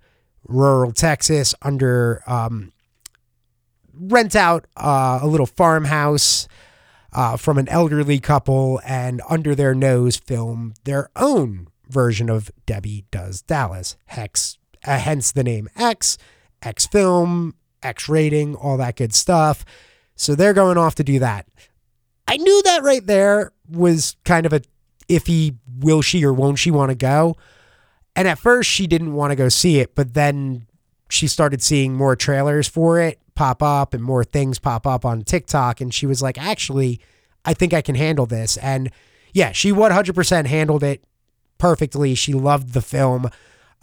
rural 0.47 0.91
Texas 0.91 1.55
under 1.61 2.21
um, 2.27 2.71
rent 3.99 4.35
out 4.35 4.65
uh, 4.77 5.19
a 5.21 5.27
little 5.27 5.45
farmhouse 5.45 6.47
uh, 7.13 7.37
from 7.37 7.57
an 7.57 7.67
elderly 7.69 8.19
couple 8.19 8.79
and 8.85 9.21
under 9.29 9.55
their 9.55 9.73
nose 9.73 10.17
film 10.17 10.73
their 10.83 11.09
own 11.15 11.67
version 11.87 12.29
of 12.29 12.51
Debbie 12.65 13.05
Does 13.11 13.41
Dallas. 13.41 13.97
Hex, 14.05 14.57
uh, 14.85 14.97
hence 14.97 15.31
the 15.31 15.43
name 15.43 15.69
X, 15.75 16.17
X 16.61 16.85
film, 16.87 17.55
X 17.81 18.07
rating, 18.07 18.55
all 18.55 18.77
that 18.77 18.95
good 18.95 19.13
stuff. 19.13 19.65
So 20.15 20.35
they're 20.35 20.53
going 20.53 20.77
off 20.77 20.95
to 20.95 21.03
do 21.03 21.19
that. 21.19 21.47
I 22.27 22.37
knew 22.37 22.61
that 22.63 22.83
right 22.83 23.05
there 23.05 23.51
was 23.69 24.15
kind 24.23 24.45
of 24.45 24.53
a 24.53 24.61
iffy 25.07 25.55
will 25.79 26.01
she 26.01 26.23
or 26.23 26.33
won't 26.33 26.59
she 26.59 26.69
want 26.71 26.89
to 26.89 26.95
go. 26.95 27.35
And 28.15 28.27
at 28.27 28.37
first 28.37 28.69
she 28.69 28.85
didn't 28.85 29.13
want 29.13 29.31
to 29.31 29.35
go 29.35 29.49
see 29.49 29.79
it, 29.79 29.95
but 29.95 30.13
then 30.13 30.67
she 31.09 31.27
started 31.27 31.63
seeing 31.63 31.95
more 31.95 32.15
trailers 32.15 32.67
for 32.67 32.99
it 32.99 33.19
pop 33.39 33.63
up 33.63 33.93
and 33.93 34.03
more 34.03 34.25
things 34.25 34.59
pop 34.59 34.85
up 34.85 35.05
on 35.05 35.21
TikTok. 35.21 35.79
And 35.79 35.93
she 35.93 36.05
was 36.05 36.21
like, 36.21 36.37
actually, 36.37 36.99
I 37.45 37.53
think 37.53 37.73
I 37.73 37.81
can 37.81 37.95
handle 37.95 38.25
this. 38.25 38.57
And 38.57 38.91
yeah, 39.31 39.53
she 39.53 39.71
100% 39.71 40.45
handled 40.45 40.83
it 40.83 41.05
perfectly. 41.57 42.15
She 42.15 42.33
loved 42.33 42.73
the 42.73 42.81
film. 42.81 43.27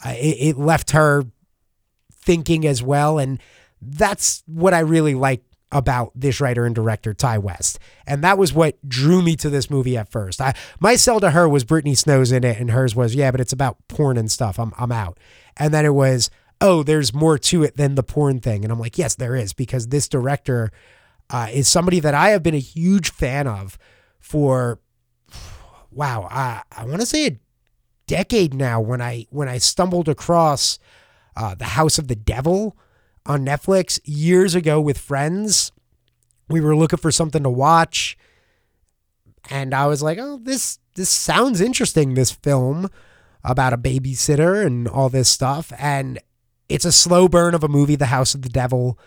Uh, 0.05 0.11
it, 0.11 0.37
it 0.41 0.59
left 0.59 0.91
her 0.91 1.25
thinking 2.13 2.67
as 2.67 2.83
well. 2.83 3.19
And 3.19 3.41
that's 3.81 4.43
what 4.45 4.75
I 4.75 4.81
really 4.81 5.15
like 5.15 5.43
about 5.73 6.13
this 6.15 6.39
writer 6.39 6.67
and 6.67 6.75
director 6.75 7.15
Ti 7.15 7.39
West. 7.39 7.79
And 8.07 8.23
that 8.23 8.37
was 8.37 8.53
what 8.53 8.77
drew 8.87 9.23
me 9.23 9.37
to 9.37 9.49
this 9.49 9.71
movie 9.71 9.97
at 9.97 10.13
first. 10.13 10.39
I 10.39 10.53
my 10.81 10.97
sell 10.97 11.19
to 11.21 11.31
her 11.31 11.49
was 11.49 11.65
Brittany 11.65 11.95
Snow's 11.95 12.31
in 12.31 12.45
it 12.45 12.61
and 12.61 12.73
hers 12.73 12.95
was 12.95 13.15
yeah, 13.15 13.31
but 13.31 13.41
it's 13.41 13.55
about 13.55 13.79
porn 13.89 14.19
and 14.19 14.31
stuff. 14.31 14.61
I'm 14.61 14.75
I'm 14.77 14.93
out. 14.93 15.19
And 15.57 15.73
then 15.73 15.87
it 15.87 15.95
was 15.95 16.29
oh, 16.61 16.83
there's 16.83 17.13
more 17.13 17.39
to 17.39 17.63
it 17.63 17.77
than 17.77 17.95
the 17.95 18.03
porn 18.03 18.41
thing. 18.41 18.65
And 18.65 18.73
I'm 18.73 18.81
like, 18.81 18.99
yes, 18.99 19.15
there 19.15 19.37
is, 19.37 19.53
because 19.53 19.89
this 19.89 20.09
director 20.09 20.71
uh, 21.31 21.49
is 21.53 21.69
somebody 21.69 22.01
that 22.01 22.15
I 22.15 22.31
have 22.31 22.43
been 22.43 22.55
a 22.55 22.59
huge 22.59 23.11
fan 23.11 23.47
of 23.47 23.79
for, 24.19 24.81
wow, 25.91 26.29
I, 26.31 26.63
I 26.73 26.85
want 26.85 27.01
to 27.01 27.07
say 27.07 27.27
a 27.27 27.39
decade 28.07 28.55
now 28.55 28.81
when 28.81 29.03
I 29.03 29.27
when 29.31 29.49
I 29.49 29.59
stumbled 29.59 30.09
across 30.09 30.79
uh, 31.37 31.55
The 31.55 31.65
House 31.65 31.99
of 31.99 32.09
the 32.09 32.17
Devil 32.17 32.77
on 33.27 33.45
Netflix 33.45 34.01
years 34.05 34.55
ago 34.55 34.81
with 34.81 34.99
friends. 34.99 35.73
We 36.49 36.61
were 36.61 36.77
looking 36.77 36.99
for 36.99 37.11
something 37.11 37.43
to 37.43 37.51
watch. 37.51 38.17
And 39.51 39.75
I 39.75 39.87
was 39.87 40.03
like, 40.03 40.19
oh, 40.21 40.39
this 40.43 40.79
this 40.95 41.11
sounds 41.11 41.61
interesting, 41.61 42.15
this 42.15 42.31
film 42.31 42.89
about 43.45 43.73
a 43.73 43.79
babysitter 43.79 44.65
and 44.65 44.89
all 44.89 45.09
this 45.09 45.29
stuff. 45.29 45.73
And 45.79 46.19
it's 46.69 46.85
a 46.85 46.93
slow 46.93 47.29
burn 47.29 47.55
of 47.55 47.65
a 47.65 47.69
movie, 47.69 47.97
The 47.97 48.07
House 48.07 48.35
of 48.35 48.43
the 48.43 48.49
Devil. 48.49 48.99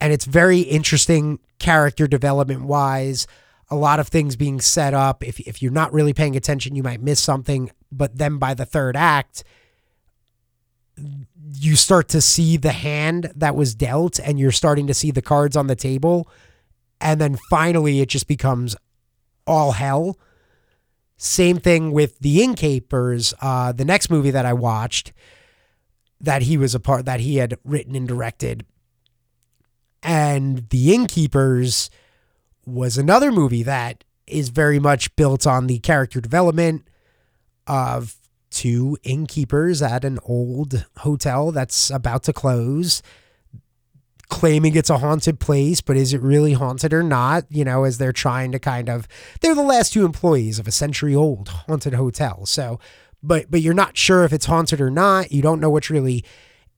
And 0.00 0.12
it's 0.12 0.24
very 0.24 0.60
interesting 0.60 1.38
character 1.58 2.06
development 2.06 2.62
wise. 2.62 3.26
A 3.70 3.76
lot 3.76 4.00
of 4.00 4.08
things 4.08 4.34
being 4.34 4.60
set 4.60 4.94
up. 4.94 5.22
If, 5.22 5.38
if 5.40 5.62
you're 5.62 5.72
not 5.72 5.92
really 5.92 6.12
paying 6.12 6.36
attention, 6.36 6.74
you 6.74 6.82
might 6.82 7.02
miss 7.02 7.20
something. 7.20 7.70
But 7.92 8.18
then 8.18 8.38
by 8.38 8.54
the 8.54 8.64
third 8.64 8.96
act, 8.96 9.44
you 11.52 11.76
start 11.76 12.08
to 12.08 12.20
see 12.20 12.56
the 12.56 12.72
hand 12.72 13.32
that 13.34 13.56
was 13.56 13.74
dealt 13.74 14.18
and 14.20 14.38
you're 14.38 14.52
starting 14.52 14.86
to 14.86 14.94
see 14.94 15.10
the 15.10 15.22
cards 15.22 15.56
on 15.56 15.66
the 15.66 15.76
table 15.76 16.28
and 17.00 17.20
then 17.20 17.36
finally 17.48 18.00
it 18.00 18.08
just 18.08 18.28
becomes 18.28 18.76
all 19.46 19.72
hell 19.72 20.18
same 21.16 21.58
thing 21.58 21.90
with 21.92 22.18
the 22.20 22.42
innkeepers 22.42 23.34
uh, 23.40 23.72
the 23.72 23.84
next 23.84 24.10
movie 24.10 24.30
that 24.30 24.46
i 24.46 24.52
watched 24.52 25.12
that 26.20 26.42
he 26.42 26.56
was 26.56 26.74
a 26.74 26.80
part 26.80 27.04
that 27.06 27.20
he 27.20 27.36
had 27.36 27.58
written 27.64 27.96
and 27.96 28.06
directed. 28.06 28.64
And 30.02 30.68
the 30.70 30.94
innkeepers 30.94 31.90
was 32.66 32.98
another 32.98 33.32
movie 33.32 33.62
that 33.62 34.04
is 34.26 34.48
very 34.50 34.78
much 34.78 35.14
built 35.16 35.46
on 35.46 35.66
the 35.66 35.78
character 35.78 36.20
development 36.20 36.86
of 37.66 38.16
two 38.50 38.96
innkeepers 39.02 39.80
at 39.82 40.04
an 40.04 40.18
old 40.24 40.86
hotel 40.98 41.52
that's 41.52 41.90
about 41.90 42.24
to 42.24 42.32
close 42.32 43.02
claiming 44.30 44.76
it's 44.76 44.88
a 44.88 44.98
haunted 44.98 45.38
place 45.40 45.80
but 45.80 45.96
is 45.96 46.14
it 46.14 46.22
really 46.22 46.54
haunted 46.54 46.94
or 46.94 47.02
not? 47.02 47.44
You 47.50 47.64
know 47.64 47.84
as 47.84 47.98
they're 47.98 48.12
trying 48.12 48.52
to 48.52 48.58
kind 48.58 48.88
of 48.88 49.06
they're 49.40 49.54
the 49.54 49.62
last 49.62 49.92
two 49.92 50.06
employees 50.06 50.58
of 50.58 50.66
a 50.66 50.72
century 50.72 51.14
old 51.14 51.48
haunted 51.48 51.94
hotel. 51.94 52.46
So 52.46 52.80
but 53.22 53.50
but 53.50 53.60
you're 53.60 53.74
not 53.74 53.96
sure 53.96 54.24
if 54.24 54.32
it's 54.32 54.46
haunted 54.46 54.80
or 54.80 54.90
not. 54.90 55.32
You 55.32 55.42
don't 55.42 55.60
know 55.60 55.70
what's 55.70 55.90
really 55.90 56.24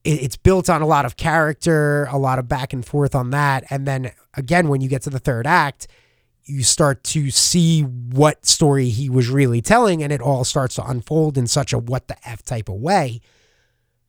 it's 0.05 0.37
built 0.37 0.69
on 0.69 0.83
a 0.83 0.87
lot 0.87 1.05
of 1.05 1.17
character 1.17 2.09
a 2.11 2.19
lot 2.19 2.41
of 2.41 2.49
back 2.49 2.73
and 2.73 2.85
forth 2.85 3.15
on 3.15 3.31
that. 3.31 3.65
And 3.71 3.87
then 3.87 4.13
again 4.35 4.69
when 4.69 4.81
you 4.81 4.89
get 4.89 5.03
to 5.03 5.11
the 5.11 5.19
third 5.19 5.47
act 5.47 5.87
you 6.45 6.65
start 6.65 7.05
to 7.05 7.31
see 7.31 7.83
what 7.83 8.45
story 8.45 8.89
he 8.89 9.09
was 9.09 9.29
really 9.29 9.63
telling 9.63 10.03
and 10.03 10.13
it 10.13 10.21
all 10.21 10.43
starts 10.43 10.75
to 10.75 10.85
unfold 10.85 11.39
in 11.39 11.47
such 11.47 11.73
a 11.73 11.79
what 11.79 12.09
the 12.09 12.29
f 12.29 12.43
type 12.43 12.69
of 12.69 12.77
way. 12.77 13.21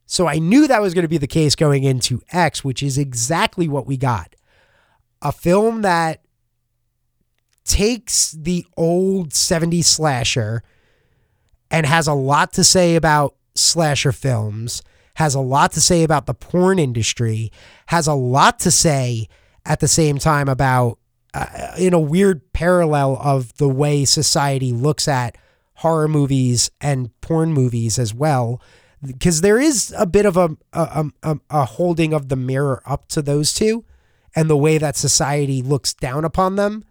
So 0.05 0.27
i 0.27 0.39
knew 0.39 0.67
that 0.67 0.81
was 0.81 0.93
going 0.93 1.03
to 1.03 1.09
be 1.09 1.17
the 1.17 1.27
case 1.27 1.55
going 1.55 1.83
into 1.83 2.21
x 2.31 2.63
which 2.63 2.81
is 2.81 2.97
exactly 2.97 3.67
what 3.67 3.85
we 3.85 3.97
got. 3.97 4.35
A 5.21 5.31
film 5.31 5.83
that 5.83 6.23
takes 7.63 8.31
the 8.31 8.65
old 8.75 9.29
70s 9.29 9.85
slasher 9.85 10.63
and 11.73 11.85
has 11.87 12.07
a 12.07 12.13
lot 12.13 12.53
to 12.53 12.63
say 12.63 12.95
about 12.95 13.35
slasher 13.55 14.11
films 14.13 14.81
has 15.15 15.35
a 15.35 15.39
lot 15.39 15.71
to 15.73 15.81
say 15.81 16.03
about 16.03 16.25
the 16.25 16.33
porn 16.33 16.79
industry 16.79 17.51
has 17.87 18.07
a 18.07 18.13
lot 18.13 18.59
to 18.59 18.71
say 18.71 19.27
at 19.65 19.79
the 19.79 19.87
same 19.87 20.17
time 20.17 20.47
about 20.47 20.97
uh, 21.33 21.73
in 21.77 21.93
a 21.93 21.99
weird 21.99 22.53
parallel 22.53 23.17
of 23.21 23.57
the 23.57 23.67
way 23.67 24.05
society 24.05 24.71
looks 24.71 25.07
at 25.07 25.35
horror 25.75 26.07
movies 26.07 26.69
and 26.79 27.09
porn 27.21 27.51
movies 27.51 27.97
as 27.97 28.13
well 28.13 28.61
because 29.05 29.41
there 29.41 29.59
is 29.59 29.93
a 29.97 30.05
bit 30.05 30.25
of 30.25 30.37
a, 30.37 30.55
a, 30.71 31.05
a, 31.23 31.37
a 31.49 31.65
holding 31.65 32.13
of 32.13 32.29
the 32.29 32.35
mirror 32.35 32.81
up 32.85 33.07
to 33.07 33.21
those 33.21 33.53
two 33.53 33.83
and 34.35 34.49
the 34.49 34.57
way 34.57 34.77
that 34.77 34.95
society 34.95 35.61
looks 35.61 35.93
down 35.93 36.23
upon 36.23 36.55
them. 36.55 36.85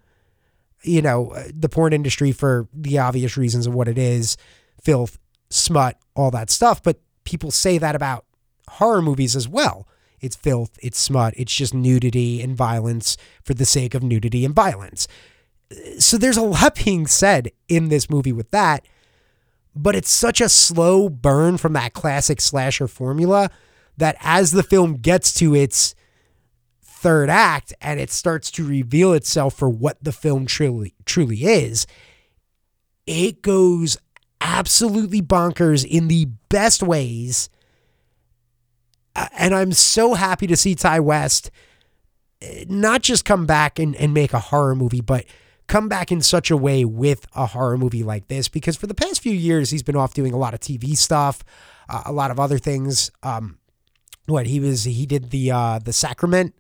You 0.82 1.00
know 1.00 1.32
the 1.54 1.68
porn 1.68 1.92
industry 1.92 2.32
for 2.32 2.68
the 2.74 2.98
obvious 2.98 3.36
reasons 3.36 3.68
of 3.68 3.74
what 3.74 3.86
it 3.86 3.98
is 3.98 4.36
filth 4.82 5.18
smut 5.50 5.98
all 6.14 6.30
that 6.30 6.50
stuff 6.50 6.82
but 6.82 7.00
people 7.24 7.50
say 7.50 7.78
that 7.78 7.94
about 7.94 8.24
horror 8.68 9.02
movies 9.02 9.36
as 9.36 9.48
well 9.48 9.86
it's 10.22 10.36
filth, 10.36 10.78
it's 10.80 10.98
smut, 10.98 11.34
it's 11.36 11.52
just 11.52 11.74
nudity 11.74 12.40
and 12.40 12.56
violence 12.56 13.16
for 13.44 13.54
the 13.54 13.66
sake 13.66 13.92
of 13.92 14.04
nudity 14.04 14.44
and 14.44 14.54
violence. 14.54 15.08
So 15.98 16.16
there's 16.16 16.36
a 16.36 16.42
lot 16.42 16.76
being 16.84 17.06
said 17.08 17.50
in 17.68 17.88
this 17.88 18.08
movie 18.08 18.32
with 18.32 18.50
that, 18.52 18.86
but 19.74 19.96
it's 19.96 20.10
such 20.10 20.40
a 20.40 20.48
slow 20.48 21.08
burn 21.08 21.58
from 21.58 21.72
that 21.72 21.92
classic 21.92 22.40
slasher 22.40 22.86
formula 22.86 23.50
that 23.96 24.16
as 24.20 24.52
the 24.52 24.62
film 24.62 24.94
gets 24.94 25.34
to 25.34 25.54
its 25.54 25.94
third 26.80 27.28
act 27.28 27.74
and 27.80 27.98
it 27.98 28.10
starts 28.10 28.50
to 28.52 28.64
reveal 28.64 29.12
itself 29.12 29.54
for 29.54 29.68
what 29.68 30.02
the 30.02 30.12
film 30.12 30.46
truly 30.46 30.94
truly 31.04 31.42
is, 31.42 31.84
it 33.08 33.42
goes 33.42 33.96
absolutely 34.42 35.22
bonkers 35.22 35.84
in 35.84 36.08
the 36.08 36.26
best 36.48 36.82
ways 36.82 37.48
and 39.14 39.54
I'm 39.54 39.72
so 39.72 40.14
happy 40.14 40.46
to 40.46 40.56
see 40.56 40.74
Ti 40.74 41.00
West 41.00 41.50
eh, 42.40 42.64
not 42.68 43.02
just 43.02 43.24
come 43.24 43.46
back 43.46 43.78
and, 43.78 43.94
and 43.96 44.14
make 44.14 44.32
a 44.32 44.38
horror 44.38 44.74
movie, 44.74 45.00
but 45.00 45.24
come 45.66 45.88
back 45.88 46.10
in 46.10 46.20
such 46.20 46.50
a 46.50 46.56
way 46.56 46.84
with 46.84 47.26
a 47.34 47.46
horror 47.46 47.78
movie 47.78 48.02
like 48.02 48.28
this 48.28 48.48
because 48.48 48.76
for 48.76 48.86
the 48.86 48.94
past 48.94 49.20
few 49.20 49.32
years 49.32 49.70
he's 49.70 49.82
been 49.82 49.96
off 49.96 50.14
doing 50.14 50.32
a 50.32 50.38
lot 50.38 50.54
of 50.54 50.60
TV 50.60 50.96
stuff, 50.96 51.44
uh, 51.88 52.02
a 52.06 52.12
lot 52.12 52.30
of 52.30 52.40
other 52.40 52.58
things. 52.58 53.10
Um, 53.22 53.58
what 54.26 54.46
he 54.46 54.60
was 54.60 54.84
he 54.84 55.04
did 55.04 55.30
the 55.30 55.50
uh, 55.50 55.78
the 55.78 55.92
Sacrament 55.92 56.54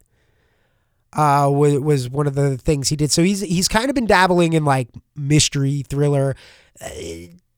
uh, 1.12 1.48
was 1.52 1.78
was 1.78 2.10
one 2.10 2.26
of 2.26 2.34
the 2.34 2.58
things 2.58 2.88
he 2.88 2.96
did. 2.96 3.10
So 3.10 3.22
he's 3.22 3.40
he's 3.40 3.68
kind 3.68 3.88
of 3.88 3.94
been 3.94 4.06
dabbling 4.06 4.52
in 4.52 4.64
like 4.64 4.88
mystery 5.14 5.84
thriller, 5.88 6.34
uh, 6.80 6.88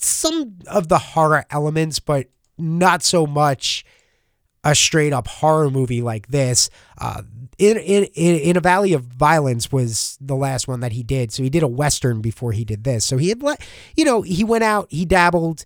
some 0.05 0.59
of 0.67 0.89
the 0.89 0.99
horror 0.99 1.45
elements, 1.51 1.99
but 1.99 2.29
not 2.59 3.03
so 3.03 3.27
much 3.27 3.85
a 4.63 4.75
straight 4.75 5.13
up 5.13 5.27
horror 5.27 5.71
movie 5.71 6.03
like 6.03 6.29
this. 6.29 6.71
Uh, 6.99 7.23
in, 7.59 7.77
in 7.77 8.05
in 8.15 8.57
a 8.57 8.61
valley 8.61 8.93
of 8.95 9.03
violence 9.03 9.71
was 9.71 10.19
the 10.21 10.35
last 10.35 10.67
one 10.67 10.81
that 10.81 10.93
he 10.93 11.03
did. 11.03 11.33
So 11.33 11.43
he 11.43 11.51
did 11.51 11.63
a 11.63 11.69
western 11.69 12.21
before 12.21 12.53
he 12.53 12.65
did 12.65 12.83
this. 12.85 13.05
So 13.05 13.17
he 13.17 13.29
had, 13.29 13.43
you 13.97 14.05
know, 14.05 14.23
he 14.23 14.43
went 14.43 14.65
out, 14.65 14.89
he 14.91 15.05
dabbled, 15.05 15.65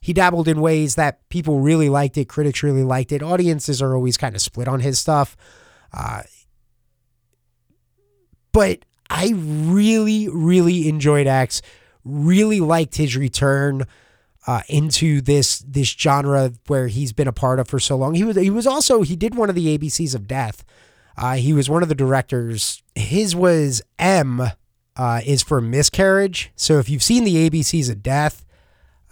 he 0.00 0.12
dabbled 0.12 0.48
in 0.48 0.60
ways 0.60 0.94
that 0.94 1.28
people 1.28 1.60
really 1.60 1.88
liked 1.88 2.16
it, 2.16 2.28
critics 2.28 2.62
really 2.62 2.84
liked 2.84 3.12
it. 3.12 3.22
Audiences 3.22 3.82
are 3.82 3.94
always 3.94 4.16
kind 4.16 4.34
of 4.34 4.40
split 4.40 4.68
on 4.68 4.80
his 4.80 4.98
stuff. 4.98 5.36
Uh, 5.92 6.22
but 8.52 8.84
I 9.10 9.32
really, 9.36 10.28
really 10.28 10.88
enjoyed 10.88 11.26
X. 11.26 11.60
Really 12.08 12.60
liked 12.60 12.96
his 12.96 13.16
return 13.16 13.84
uh, 14.46 14.62
into 14.68 15.20
this 15.20 15.58
this 15.58 15.88
genre 15.88 16.52
where 16.68 16.86
he's 16.86 17.12
been 17.12 17.26
a 17.26 17.32
part 17.32 17.58
of 17.58 17.68
for 17.68 17.80
so 17.80 17.96
long. 17.96 18.14
He 18.14 18.24
was 18.24 18.36
he 18.36 18.50
was 18.50 18.66
also 18.66 19.02
he 19.02 19.16
did 19.16 19.34
one 19.34 19.48
of 19.48 19.54
the 19.54 19.76
ABCs 19.76 20.14
of 20.14 20.28
Death. 20.28 20.64
Uh, 21.16 21.34
he 21.34 21.52
was 21.52 21.68
one 21.68 21.82
of 21.82 21.88
the 21.88 21.94
directors. 21.94 22.82
His 22.94 23.34
was 23.34 23.82
M 23.98 24.42
uh, 24.96 25.20
is 25.26 25.42
for 25.42 25.60
miscarriage. 25.60 26.52
So 26.54 26.78
if 26.78 26.88
you've 26.88 27.02
seen 27.02 27.24
the 27.24 27.50
ABCs 27.50 27.90
of 27.90 28.02
Death, 28.02 28.44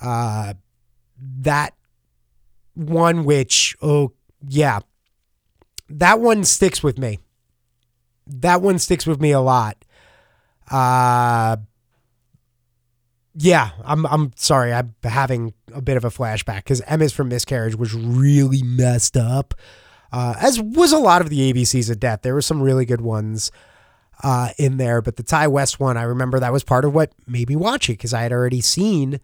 uh, 0.01 0.55
that 1.19 1.75
one 2.75 3.25
which 3.25 3.77
oh 3.83 4.13
yeah, 4.47 4.81
that 5.89 6.21
one 6.21 6.45
sticks 6.45 6.83
with 6.83 6.99
me. 6.99 7.19
That 8.27 8.63
one 8.63 8.79
sticks 8.79 9.07
with 9.07 9.21
me 9.21 9.33
a 9.33 9.41
lot. 9.41 9.85
Yeah, 13.37 13.71
I'm 13.85 14.07
I'm 14.07 14.33
sorry. 14.37 14.73
I'm 14.73 14.95
having 15.03 15.55
a 15.73 15.83
bit 15.83 15.97
of 15.97 16.05
a 16.05 16.11
flashback 16.11 16.59
because 16.59 16.81
M 16.83 17.03
is 17.03 17.13
for 17.13 17.25
Miscarriage 17.25 17.75
was 17.75 17.93
really 17.93 18.63
messed 18.63 19.17
up, 19.17 19.55
uh, 20.13 20.35
as 20.41 20.61
was 20.61 20.93
a 20.93 20.99
lot 20.99 21.21
of 21.21 21.31
the 21.31 21.53
ABCs 21.53 21.91
of 21.91 21.99
Death. 21.99 22.23
There 22.23 22.35
were 22.35 22.43
some 22.43 22.63
really 22.63 22.85
good 22.85 23.01
ones 23.01 23.51
uh, 24.23 24.51
in 24.57 24.77
there, 24.77 25.03
but 25.03 25.17
the 25.17 25.25
Ti 25.25 25.49
West 25.49 25.81
one, 25.81 25.97
I 25.97 26.03
remember 26.03 26.39
that 26.39 26.53
was 26.53 26.63
part 26.63 26.85
of 26.85 26.95
what 26.95 27.13
made 27.27 27.49
me 27.49 27.57
watch 27.57 27.89
it 27.91 27.95
because 27.95 28.15
I 28.15 28.23
had 28.23 28.33
already 28.33 28.61
seen 28.61 29.19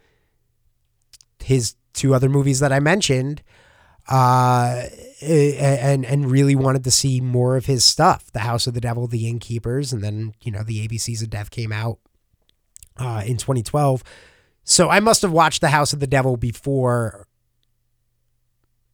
his 1.38 1.76
two 1.92 2.12
other 2.12 2.28
movies 2.28 2.58
that 2.58 2.72
I 2.72 2.80
mentioned, 2.80 3.42
uh, 4.08 4.86
and 5.22 6.04
and 6.04 6.28
really 6.28 6.56
wanted 6.56 6.82
to 6.82 6.90
see 6.90 7.20
more 7.20 7.56
of 7.56 7.66
his 7.66 7.84
stuff. 7.84 8.32
The 8.32 8.40
House 8.40 8.66
of 8.66 8.74
the 8.74 8.80
Devil, 8.80 9.06
The 9.06 9.28
Innkeepers, 9.28 9.92
and 9.92 10.02
then 10.02 10.34
you 10.40 10.50
know 10.50 10.64
the 10.64 10.88
ABCs 10.88 11.22
of 11.22 11.30
Death 11.30 11.52
came 11.52 11.70
out 11.70 12.00
uh, 12.96 13.22
in 13.26 13.36
2012. 13.36 14.02
So 14.64 14.88
I 14.88 15.00
must 15.00 15.22
have 15.22 15.32
watched 15.32 15.60
The 15.60 15.68
House 15.68 15.92
of 15.92 16.00
the 16.00 16.06
Devil 16.06 16.36
before 16.36 17.26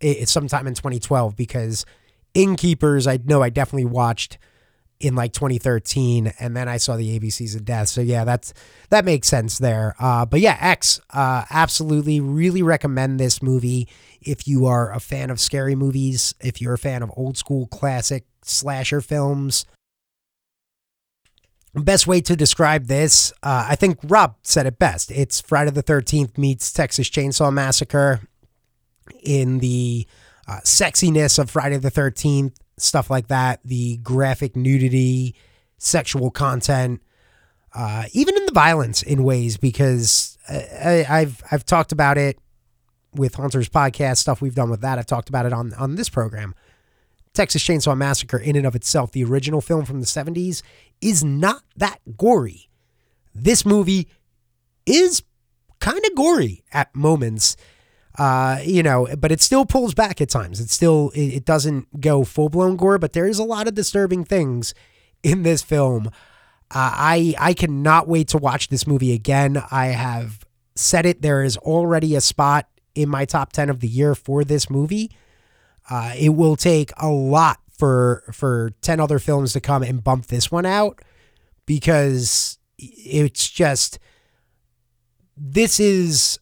it, 0.00 0.28
sometime 0.28 0.66
in 0.66 0.74
2012 0.74 1.37
because 1.37 1.85
Innkeepers, 2.35 3.06
I 3.06 3.18
know 3.24 3.42
I 3.42 3.50
definitely 3.50 3.87
watched 3.87 4.38
in 4.98 5.14
like 5.14 5.32
2013 5.32 6.32
and 6.38 6.56
then 6.56 6.68
I 6.68 6.78
saw 6.78 6.96
the 6.96 7.18
ABCs 7.18 7.54
of 7.54 7.64
Death. 7.64 7.88
So 7.88 8.00
yeah, 8.00 8.24
that's 8.24 8.54
that 8.90 9.04
makes 9.04 9.28
sense 9.28 9.59
there. 9.59 9.94
Uh, 9.98 10.24
but 10.24 10.40
yeah, 10.40 10.56
X, 10.61 11.00
uh, 11.11 11.44
absolutely 11.50 12.20
really 12.20 12.62
recommend 12.62 13.20
this 13.20 13.42
movie 13.42 13.88
if 14.20 14.48
you 14.48 14.66
are 14.66 14.92
a 14.92 15.00
fan 15.00 15.30
of 15.30 15.40
scary 15.40 15.74
movies, 15.74 16.35
if 16.40 16.61
you're 16.61 16.74
a 16.74 16.78
fan 16.78 17.02
of 17.02 17.11
old 17.16 17.37
school 17.37 17.66
classic 17.66 18.24
slasher 18.42 19.00
films. 19.00 19.66
Best 21.76 22.06
way 22.06 22.22
to 22.22 22.34
describe 22.34 22.86
this, 22.86 23.32
uh, 23.42 23.66
I 23.68 23.76
think 23.76 23.98
Rob 24.02 24.36
said 24.42 24.66
it 24.66 24.78
best. 24.78 25.10
It's 25.10 25.42
Friday 25.42 25.70
the 25.70 25.82
13th 25.82 26.38
meets 26.38 26.72
Texas 26.72 27.10
Chainsaw 27.10 27.52
Massacre 27.52 28.20
in 29.22 29.58
the 29.58 30.06
uh, 30.48 30.60
sexiness 30.64 31.38
of 31.38 31.50
Friday 31.50 31.76
the 31.76 31.90
13th, 31.90 32.54
stuff 32.78 33.10
like 33.10 33.28
that, 33.28 33.60
the 33.62 33.98
graphic 33.98 34.56
nudity, 34.56 35.34
sexual 35.76 36.30
content, 36.30 37.02
uh, 37.74 38.04
even 38.12 38.36
in 38.38 38.46
the 38.46 38.52
violence 38.52 39.02
in 39.02 39.22
ways, 39.22 39.58
because 39.58 40.38
I, 40.48 41.04
I've, 41.06 41.42
I've 41.52 41.66
talked 41.66 41.92
about 41.92 42.16
it 42.16 42.38
with 43.12 43.34
Haunters 43.34 43.68
podcast 43.68 44.16
stuff 44.16 44.40
we've 44.40 44.54
done 44.54 44.70
with 44.70 44.80
that. 44.80 44.98
I've 44.98 45.06
talked 45.06 45.28
about 45.28 45.44
it 45.44 45.52
on 45.52 45.74
on 45.74 45.96
this 45.96 46.08
program. 46.08 46.54
Texas 47.36 47.62
Chainsaw 47.62 47.96
Massacre, 47.96 48.38
in 48.38 48.56
and 48.56 48.66
of 48.66 48.74
itself, 48.74 49.12
the 49.12 49.22
original 49.22 49.60
film 49.60 49.84
from 49.84 50.00
the 50.00 50.06
70s, 50.06 50.62
is 51.00 51.24
not 51.24 51.62
that 51.76 52.00
gory. 52.16 52.68
This 53.35 53.66
movie 53.66 54.09
is 54.87 55.22
kind 55.80 56.02
of 56.04 56.14
gory 56.14 56.64
at 56.72 56.94
moments, 56.94 57.56
uh, 58.18 58.59
you 58.64 58.82
know, 58.82 59.06
but 59.18 59.30
it 59.30 59.40
still 59.40 59.66
pulls 59.66 59.94
back 59.94 60.20
at 60.20 60.30
times. 60.30 60.61
It 60.61 60.70
still 60.70 61.11
it, 61.14 61.35
it 61.35 61.44
doesn't 61.44 62.00
go 62.00 62.24
full 62.24 62.48
blown 62.48 62.76
gore, 62.76 62.98
but 62.98 63.12
there 63.12 63.26
is 63.26 63.38
a 63.38 63.44
lot 63.44 63.68
of 63.68 63.74
disturbing 63.74 64.24
things 64.24 64.74
in 65.22 65.42
this 65.42 65.62
film. 65.62 66.09
Uh, 66.70 66.90
I 66.94 67.35
I 67.38 67.54
cannot 67.54 68.09
wait 68.09 68.28
to 68.28 68.38
watch 68.38 68.68
this 68.68 68.87
movie 68.87 69.12
again. 69.12 69.62
I 69.70 69.87
have 69.87 70.44
said 70.74 71.06
it. 71.06 71.22
There 71.22 71.42
is 71.42 71.56
already 71.59 72.16
a 72.16 72.20
spot 72.20 72.68
in 72.94 73.09
my 73.09 73.24
top 73.24 73.52
ten 73.52 73.68
of 73.68 73.80
the 73.80 73.88
year 73.88 74.14
for 74.14 74.44
this 74.44 74.70
movie. 74.70 75.11
Uh, 75.88 76.14
it 76.18 76.30
will 76.30 76.56
take 76.56 76.90
a 76.96 77.09
lot 77.09 77.59
for 77.78 78.24
for 78.32 78.70
ten 78.80 79.00
other 79.00 79.18
films 79.18 79.52
to 79.52 79.60
come 79.60 79.82
and 79.82 80.02
bump 80.02 80.26
this 80.26 80.50
one 80.50 80.66
out 80.66 81.00
because 81.66 82.58
it's 82.78 83.48
just 83.48 83.98
this 85.36 85.78
is 85.80 86.38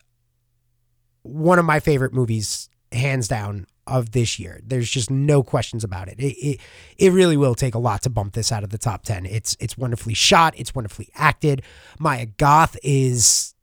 one 1.23 1.59
of 1.59 1.64
my 1.64 1.81
favorite 1.81 2.12
movies, 2.12 2.68
hands 2.92 3.29
down, 3.29 3.66
of 3.87 4.12
this 4.12 4.38
year. 4.38 4.61
There's 4.64 4.90
just 4.90 5.11
no 5.11 5.42
questions 5.42 5.85
about 5.85 6.09
it. 6.09 6.18
It 6.18 6.35
it, 6.35 6.61
it 6.99 7.12
really 7.12 7.37
will 7.37 7.55
take 7.55 7.75
a 7.75 7.79
lot 7.79 8.03
to 8.03 8.11
bump 8.11 8.35
this 8.35 8.53
out 8.53 8.64
of 8.64 8.70
the 8.70 8.79
top 8.79 9.03
ten. 9.03 9.27
It's 9.27 9.57
it's 9.61 9.77
wonderfully 9.77 10.14
shot. 10.14 10.55
It's 10.57 10.75
wonderfully 10.75 11.09
acted. 11.14 11.62
Mia 11.99 12.27
Goth 12.27 12.77
is 12.83 13.55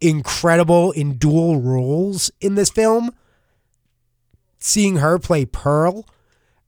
incredible 0.00 0.92
in 0.92 1.18
dual 1.18 1.60
roles 1.60 2.30
in 2.40 2.54
this 2.54 2.70
film. 2.70 3.14
Seeing 4.60 4.96
her 4.96 5.18
play 5.18 5.44
Pearl 5.44 6.04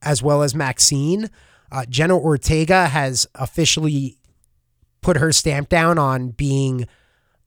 as 0.01 0.23
well 0.23 0.43
as 0.43 0.55
Maxine, 0.55 1.29
uh, 1.71 1.85
Jenna 1.87 2.17
Ortega 2.17 2.87
has 2.87 3.27
officially 3.35 4.17
put 5.01 5.17
her 5.17 5.31
stamp 5.31 5.69
down 5.69 5.97
on 5.97 6.29
being 6.29 6.87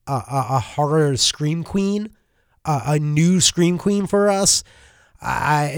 a, 0.07 0.13
a, 0.13 0.47
a 0.51 0.61
horror 0.61 1.17
scream 1.17 1.65
queen, 1.65 2.11
a, 2.65 2.83
a 2.87 2.99
new 2.99 3.41
scream 3.41 3.79
queen 3.79 4.07
for 4.07 4.29
us. 4.29 4.65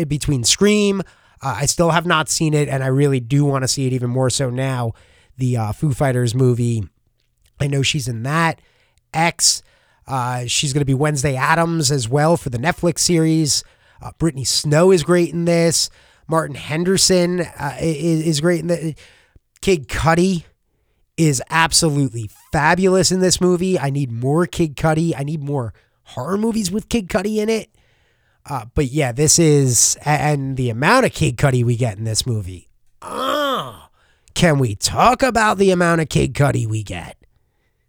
Between 0.08 0.42
Scream, 0.42 1.02
uh, 1.40 1.54
I 1.58 1.66
still 1.66 1.90
have 1.90 2.04
not 2.04 2.28
seen 2.28 2.52
it, 2.52 2.68
and 2.68 2.82
I 2.82 2.88
really 2.88 3.20
do 3.20 3.44
want 3.44 3.62
to 3.62 3.68
see 3.68 3.86
it 3.86 3.92
even 3.92 4.10
more 4.10 4.28
so 4.28 4.50
now. 4.50 4.92
The 5.36 5.56
uh, 5.56 5.72
Foo 5.72 5.92
Fighters 5.92 6.34
movie, 6.34 6.82
I 7.60 7.68
know 7.68 7.82
she's 7.82 8.08
in 8.08 8.24
that. 8.24 8.60
X, 9.14 9.62
uh, 10.08 10.46
she's 10.46 10.72
going 10.72 10.80
to 10.80 10.86
be 10.86 10.94
Wednesday 10.94 11.36
Addams 11.36 11.92
as 11.92 12.08
well 12.08 12.36
for 12.36 12.50
the 12.50 12.58
Netflix 12.58 13.00
series. 13.00 13.62
Uh, 14.02 14.10
Brittany 14.18 14.44
Snow 14.44 14.90
is 14.90 15.04
great 15.04 15.32
in 15.32 15.44
this. 15.44 15.90
Martin 16.28 16.56
Henderson 16.56 17.40
uh, 17.40 17.76
is, 17.80 18.26
is 18.26 18.40
great. 18.40 18.64
Kid 19.60 19.88
Cudi 19.88 20.44
is 21.16 21.42
absolutely 21.50 22.30
fabulous 22.52 23.10
in 23.10 23.20
this 23.20 23.40
movie. 23.40 23.78
I 23.78 23.90
need 23.90 24.10
more 24.10 24.46
Kid 24.46 24.76
Cudi. 24.76 25.14
I 25.16 25.22
need 25.22 25.42
more 25.42 25.72
horror 26.02 26.36
movies 26.36 26.70
with 26.70 26.88
Kid 26.88 27.08
Cudi 27.08 27.36
in 27.38 27.48
it. 27.48 27.70
Uh, 28.48 28.66
but 28.74 28.86
yeah, 28.86 29.12
this 29.12 29.38
is 29.38 29.98
and 30.04 30.56
the 30.56 30.70
amount 30.70 31.06
of 31.06 31.12
Kid 31.12 31.36
Cudi 31.36 31.64
we 31.64 31.76
get 31.76 31.98
in 31.98 32.04
this 32.04 32.26
movie. 32.26 32.68
Oh, 33.02 33.88
can 34.34 34.58
we 34.58 34.74
talk 34.74 35.22
about 35.22 35.58
the 35.58 35.70
amount 35.70 36.00
of 36.00 36.08
Kid 36.08 36.34
Cudi 36.34 36.66
we 36.66 36.82
get? 36.82 37.16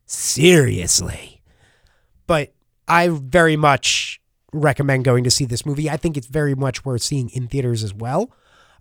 Seriously. 0.05 1.41
But 2.25 2.53
I 2.87 3.09
very 3.09 3.57
much 3.57 4.21
recommend 4.53 5.05
going 5.05 5.23
to 5.23 5.31
see 5.31 5.45
this 5.45 5.65
movie. 5.65 5.89
I 5.89 5.97
think 5.97 6.17
it's 6.17 6.27
very 6.27 6.55
much 6.55 6.85
worth 6.85 7.01
seeing 7.01 7.29
in 7.29 7.47
theaters 7.47 7.83
as 7.83 7.93
well. 7.93 8.31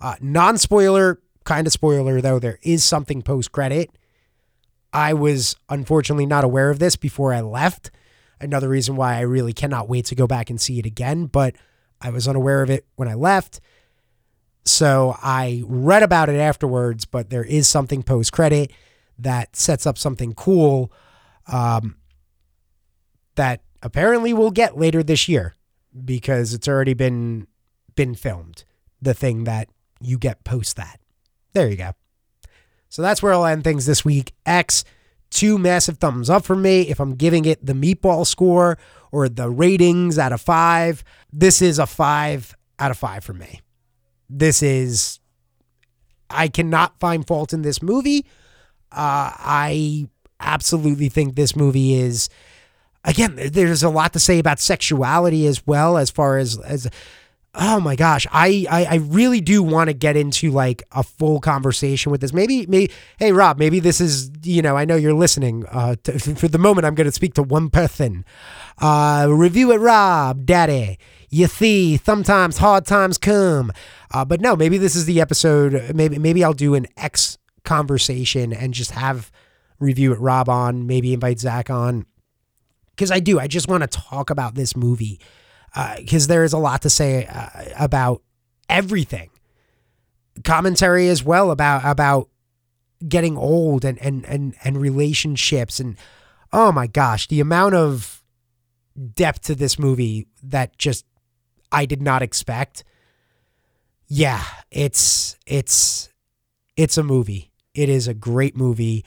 Uh, 0.00 0.14
non 0.20 0.58
spoiler, 0.58 1.20
kind 1.44 1.66
of 1.66 1.72
spoiler 1.72 2.20
though, 2.20 2.38
there 2.38 2.58
is 2.62 2.84
something 2.84 3.22
post 3.22 3.52
credit. 3.52 3.90
I 4.92 5.14
was 5.14 5.56
unfortunately 5.68 6.26
not 6.26 6.44
aware 6.44 6.70
of 6.70 6.78
this 6.78 6.96
before 6.96 7.34
I 7.34 7.40
left 7.40 7.90
another 8.40 8.68
reason 8.68 8.96
why 8.96 9.16
I 9.16 9.20
really 9.20 9.52
cannot 9.52 9.88
wait 9.88 10.06
to 10.06 10.14
go 10.14 10.26
back 10.26 10.50
and 10.50 10.60
see 10.60 10.78
it 10.78 10.86
again. 10.86 11.26
But 11.26 11.56
I 12.00 12.10
was 12.10 12.28
unaware 12.28 12.62
of 12.62 12.70
it 12.70 12.86
when 12.96 13.08
I 13.08 13.14
left. 13.14 13.60
So 14.64 15.16
I 15.22 15.62
read 15.66 16.02
about 16.02 16.28
it 16.28 16.38
afterwards, 16.38 17.04
but 17.04 17.30
there 17.30 17.44
is 17.44 17.68
something 17.68 18.02
post 18.02 18.32
credit 18.32 18.72
that 19.18 19.54
sets 19.56 19.86
up 19.86 19.96
something 19.96 20.34
cool 20.34 20.92
um, 21.46 21.96
that 23.36 23.62
apparently 23.82 24.32
we'll 24.32 24.50
get 24.50 24.78
later 24.78 25.02
this 25.02 25.28
year 25.28 25.54
because 26.04 26.54
it's 26.54 26.68
already 26.68 26.94
been 26.94 27.46
been 27.94 28.14
filmed. 28.14 28.64
The 29.00 29.14
thing 29.14 29.44
that 29.44 29.68
you 30.00 30.18
get 30.18 30.44
post 30.44 30.76
that. 30.76 31.00
There 31.52 31.68
you 31.68 31.76
go. 31.76 31.92
So 32.88 33.02
that's 33.02 33.22
where 33.22 33.32
I'll 33.32 33.46
end 33.46 33.64
things 33.64 33.86
this 33.86 34.04
week. 34.04 34.32
X 34.44 34.84
two 35.30 35.58
massive 35.58 35.98
thumbs 35.98 36.30
up 36.30 36.44
for 36.44 36.56
me. 36.56 36.82
If 36.82 37.00
I'm 37.00 37.14
giving 37.14 37.44
it 37.44 37.64
the 37.64 37.72
meatball 37.72 38.26
score 38.26 38.78
or 39.10 39.28
the 39.28 39.50
ratings 39.50 40.18
out 40.18 40.32
of 40.32 40.40
five, 40.40 41.02
this 41.32 41.60
is 41.60 41.78
a 41.78 41.86
five 41.86 42.56
out 42.78 42.90
of 42.90 42.98
five 42.98 43.24
for 43.24 43.32
me. 43.32 43.60
This 44.30 44.62
is, 44.62 45.20
I 46.30 46.48
cannot 46.48 46.98
find 47.00 47.26
fault 47.26 47.52
in 47.52 47.62
this 47.62 47.82
movie. 47.82 48.26
Uh, 48.92 49.30
I 49.34 50.08
absolutely 50.40 51.08
think 51.08 51.34
this 51.34 51.56
movie 51.56 51.94
is, 51.94 52.28
again, 53.06 53.36
there's 53.36 53.82
a 53.82 53.88
lot 53.88 54.12
to 54.12 54.20
say 54.20 54.38
about 54.38 54.60
sexuality 54.60 55.46
as 55.46 55.66
well, 55.66 55.96
as 55.96 56.10
far 56.10 56.36
as, 56.36 56.58
as, 56.58 56.90
oh 57.54 57.80
my 57.80 57.96
gosh, 57.96 58.26
I, 58.32 58.66
I, 58.68 58.84
I 58.84 58.94
really 58.96 59.40
do 59.40 59.62
want 59.62 59.88
to 59.88 59.94
get 59.94 60.16
into 60.16 60.50
like 60.50 60.82
a 60.92 61.02
full 61.02 61.40
conversation 61.40 62.12
with 62.12 62.20
this. 62.20 62.32
Maybe, 62.32 62.66
maybe, 62.66 62.92
hey 63.18 63.32
Rob, 63.32 63.58
maybe 63.58 63.80
this 63.80 64.00
is, 64.00 64.30
you 64.42 64.60
know, 64.60 64.76
I 64.76 64.84
know 64.84 64.96
you're 64.96 65.14
listening. 65.14 65.64
Uh, 65.70 65.94
to, 66.04 66.18
for 66.36 66.48
the 66.48 66.58
moment, 66.58 66.84
I'm 66.84 66.94
going 66.94 67.06
to 67.06 67.12
speak 67.12 67.34
to 67.34 67.42
one 67.42 67.70
person. 67.70 68.24
Uh, 68.78 69.28
review 69.30 69.72
it, 69.72 69.78
Rob, 69.78 70.44
Daddy. 70.44 70.98
You 71.30 71.46
see, 71.46 71.96
sometimes 71.96 72.58
hard 72.58 72.86
times 72.86 73.18
come. 73.18 73.72
Uh, 74.12 74.24
but 74.24 74.40
no, 74.40 74.54
maybe 74.56 74.78
this 74.78 74.94
is 74.94 75.06
the 75.06 75.20
episode. 75.20 75.94
Maybe, 75.94 76.18
maybe 76.18 76.44
I'll 76.44 76.52
do 76.52 76.74
an 76.74 76.86
X 76.96 77.38
conversation 77.64 78.52
and 78.52 78.74
just 78.74 78.92
have 78.92 79.30
review 79.78 80.12
it, 80.12 80.20
Rob 80.20 80.48
on. 80.48 80.86
Maybe 80.86 81.12
invite 81.12 81.40
Zach 81.40 81.70
on 81.70 82.06
because 82.96 83.10
I 83.10 83.20
do. 83.20 83.38
I 83.38 83.46
just 83.46 83.68
want 83.68 83.82
to 83.82 83.86
talk 83.86 84.30
about 84.30 84.54
this 84.54 84.74
movie 84.74 85.20
because 85.98 86.26
uh, 86.26 86.28
there 86.28 86.44
is 86.44 86.52
a 86.54 86.58
lot 86.58 86.82
to 86.82 86.90
say 86.90 87.26
uh, 87.26 87.48
about 87.78 88.22
everything. 88.68 89.30
Commentary 90.44 91.08
as 91.08 91.22
well 91.22 91.50
about 91.50 91.84
about 91.84 92.28
getting 93.06 93.36
old 93.36 93.84
and 93.84 93.98
and 93.98 94.24
and 94.26 94.54
and 94.64 94.80
relationships 94.80 95.78
and 95.78 95.96
oh 96.52 96.72
my 96.72 96.86
gosh, 96.86 97.28
the 97.28 97.40
amount 97.40 97.74
of 97.74 98.22
depth 99.14 99.42
to 99.42 99.54
this 99.54 99.78
movie 99.78 100.26
that 100.42 100.76
just 100.78 101.04
I 101.70 101.84
did 101.84 102.00
not 102.00 102.22
expect. 102.22 102.84
Yeah, 104.08 104.42
it's 104.70 105.36
it's 105.46 106.08
it's 106.76 106.96
a 106.96 107.02
movie. 107.02 107.50
It 107.74 107.88
is 107.88 108.08
a 108.08 108.14
great 108.14 108.56
movie. 108.56 109.04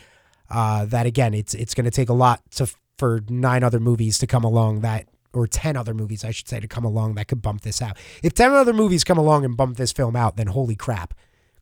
Uh, 0.50 0.86
that 0.86 1.06
again, 1.06 1.34
it's 1.34 1.54
it's 1.54 1.74
going 1.74 1.86
to 1.86 1.92
take 1.92 2.10
a 2.10 2.14
lot 2.14 2.42
to 2.52 2.68
for 3.00 3.24
nine 3.30 3.64
other 3.64 3.80
movies 3.80 4.20
to 4.20 4.28
come 4.28 4.44
along 4.44 4.82
that 4.82 5.08
or 5.34 5.48
10 5.48 5.78
other 5.78 5.94
movies, 5.94 6.26
I 6.26 6.32
should 6.32 6.48
say, 6.48 6.60
to 6.60 6.68
come 6.68 6.84
along 6.84 7.16
that 7.16 7.28
could 7.28 7.42
bump 7.42 7.62
this 7.62 7.82
out. 7.82 7.98
If 8.22 8.34
10 8.34 8.52
other 8.52 8.74
movies 8.74 9.04
come 9.04 9.18
along 9.18 9.46
and 9.46 9.56
bump 9.56 9.78
this 9.78 9.92
film 9.92 10.16
out, 10.16 10.38
then 10.38 10.48
holy 10.48 10.76
crap. 10.76 11.14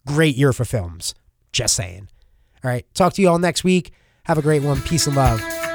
Great 0.06 0.36
year 0.36 0.54
for 0.54 0.66
films. 0.66 1.14
Just 1.52 1.76
saying. 1.76 2.08
All 2.64 2.72
right. 2.72 2.86
Talk 2.94 3.14
to 3.14 3.22
you 3.22 3.30
all 3.30 3.40
next 3.40 3.64
week. 3.64 3.92
Have 4.24 4.38
a 4.38 4.42
great 4.42 4.64
one. 4.64 4.82
Peace 4.82 5.06
and 5.06 5.16
love. 5.16 5.67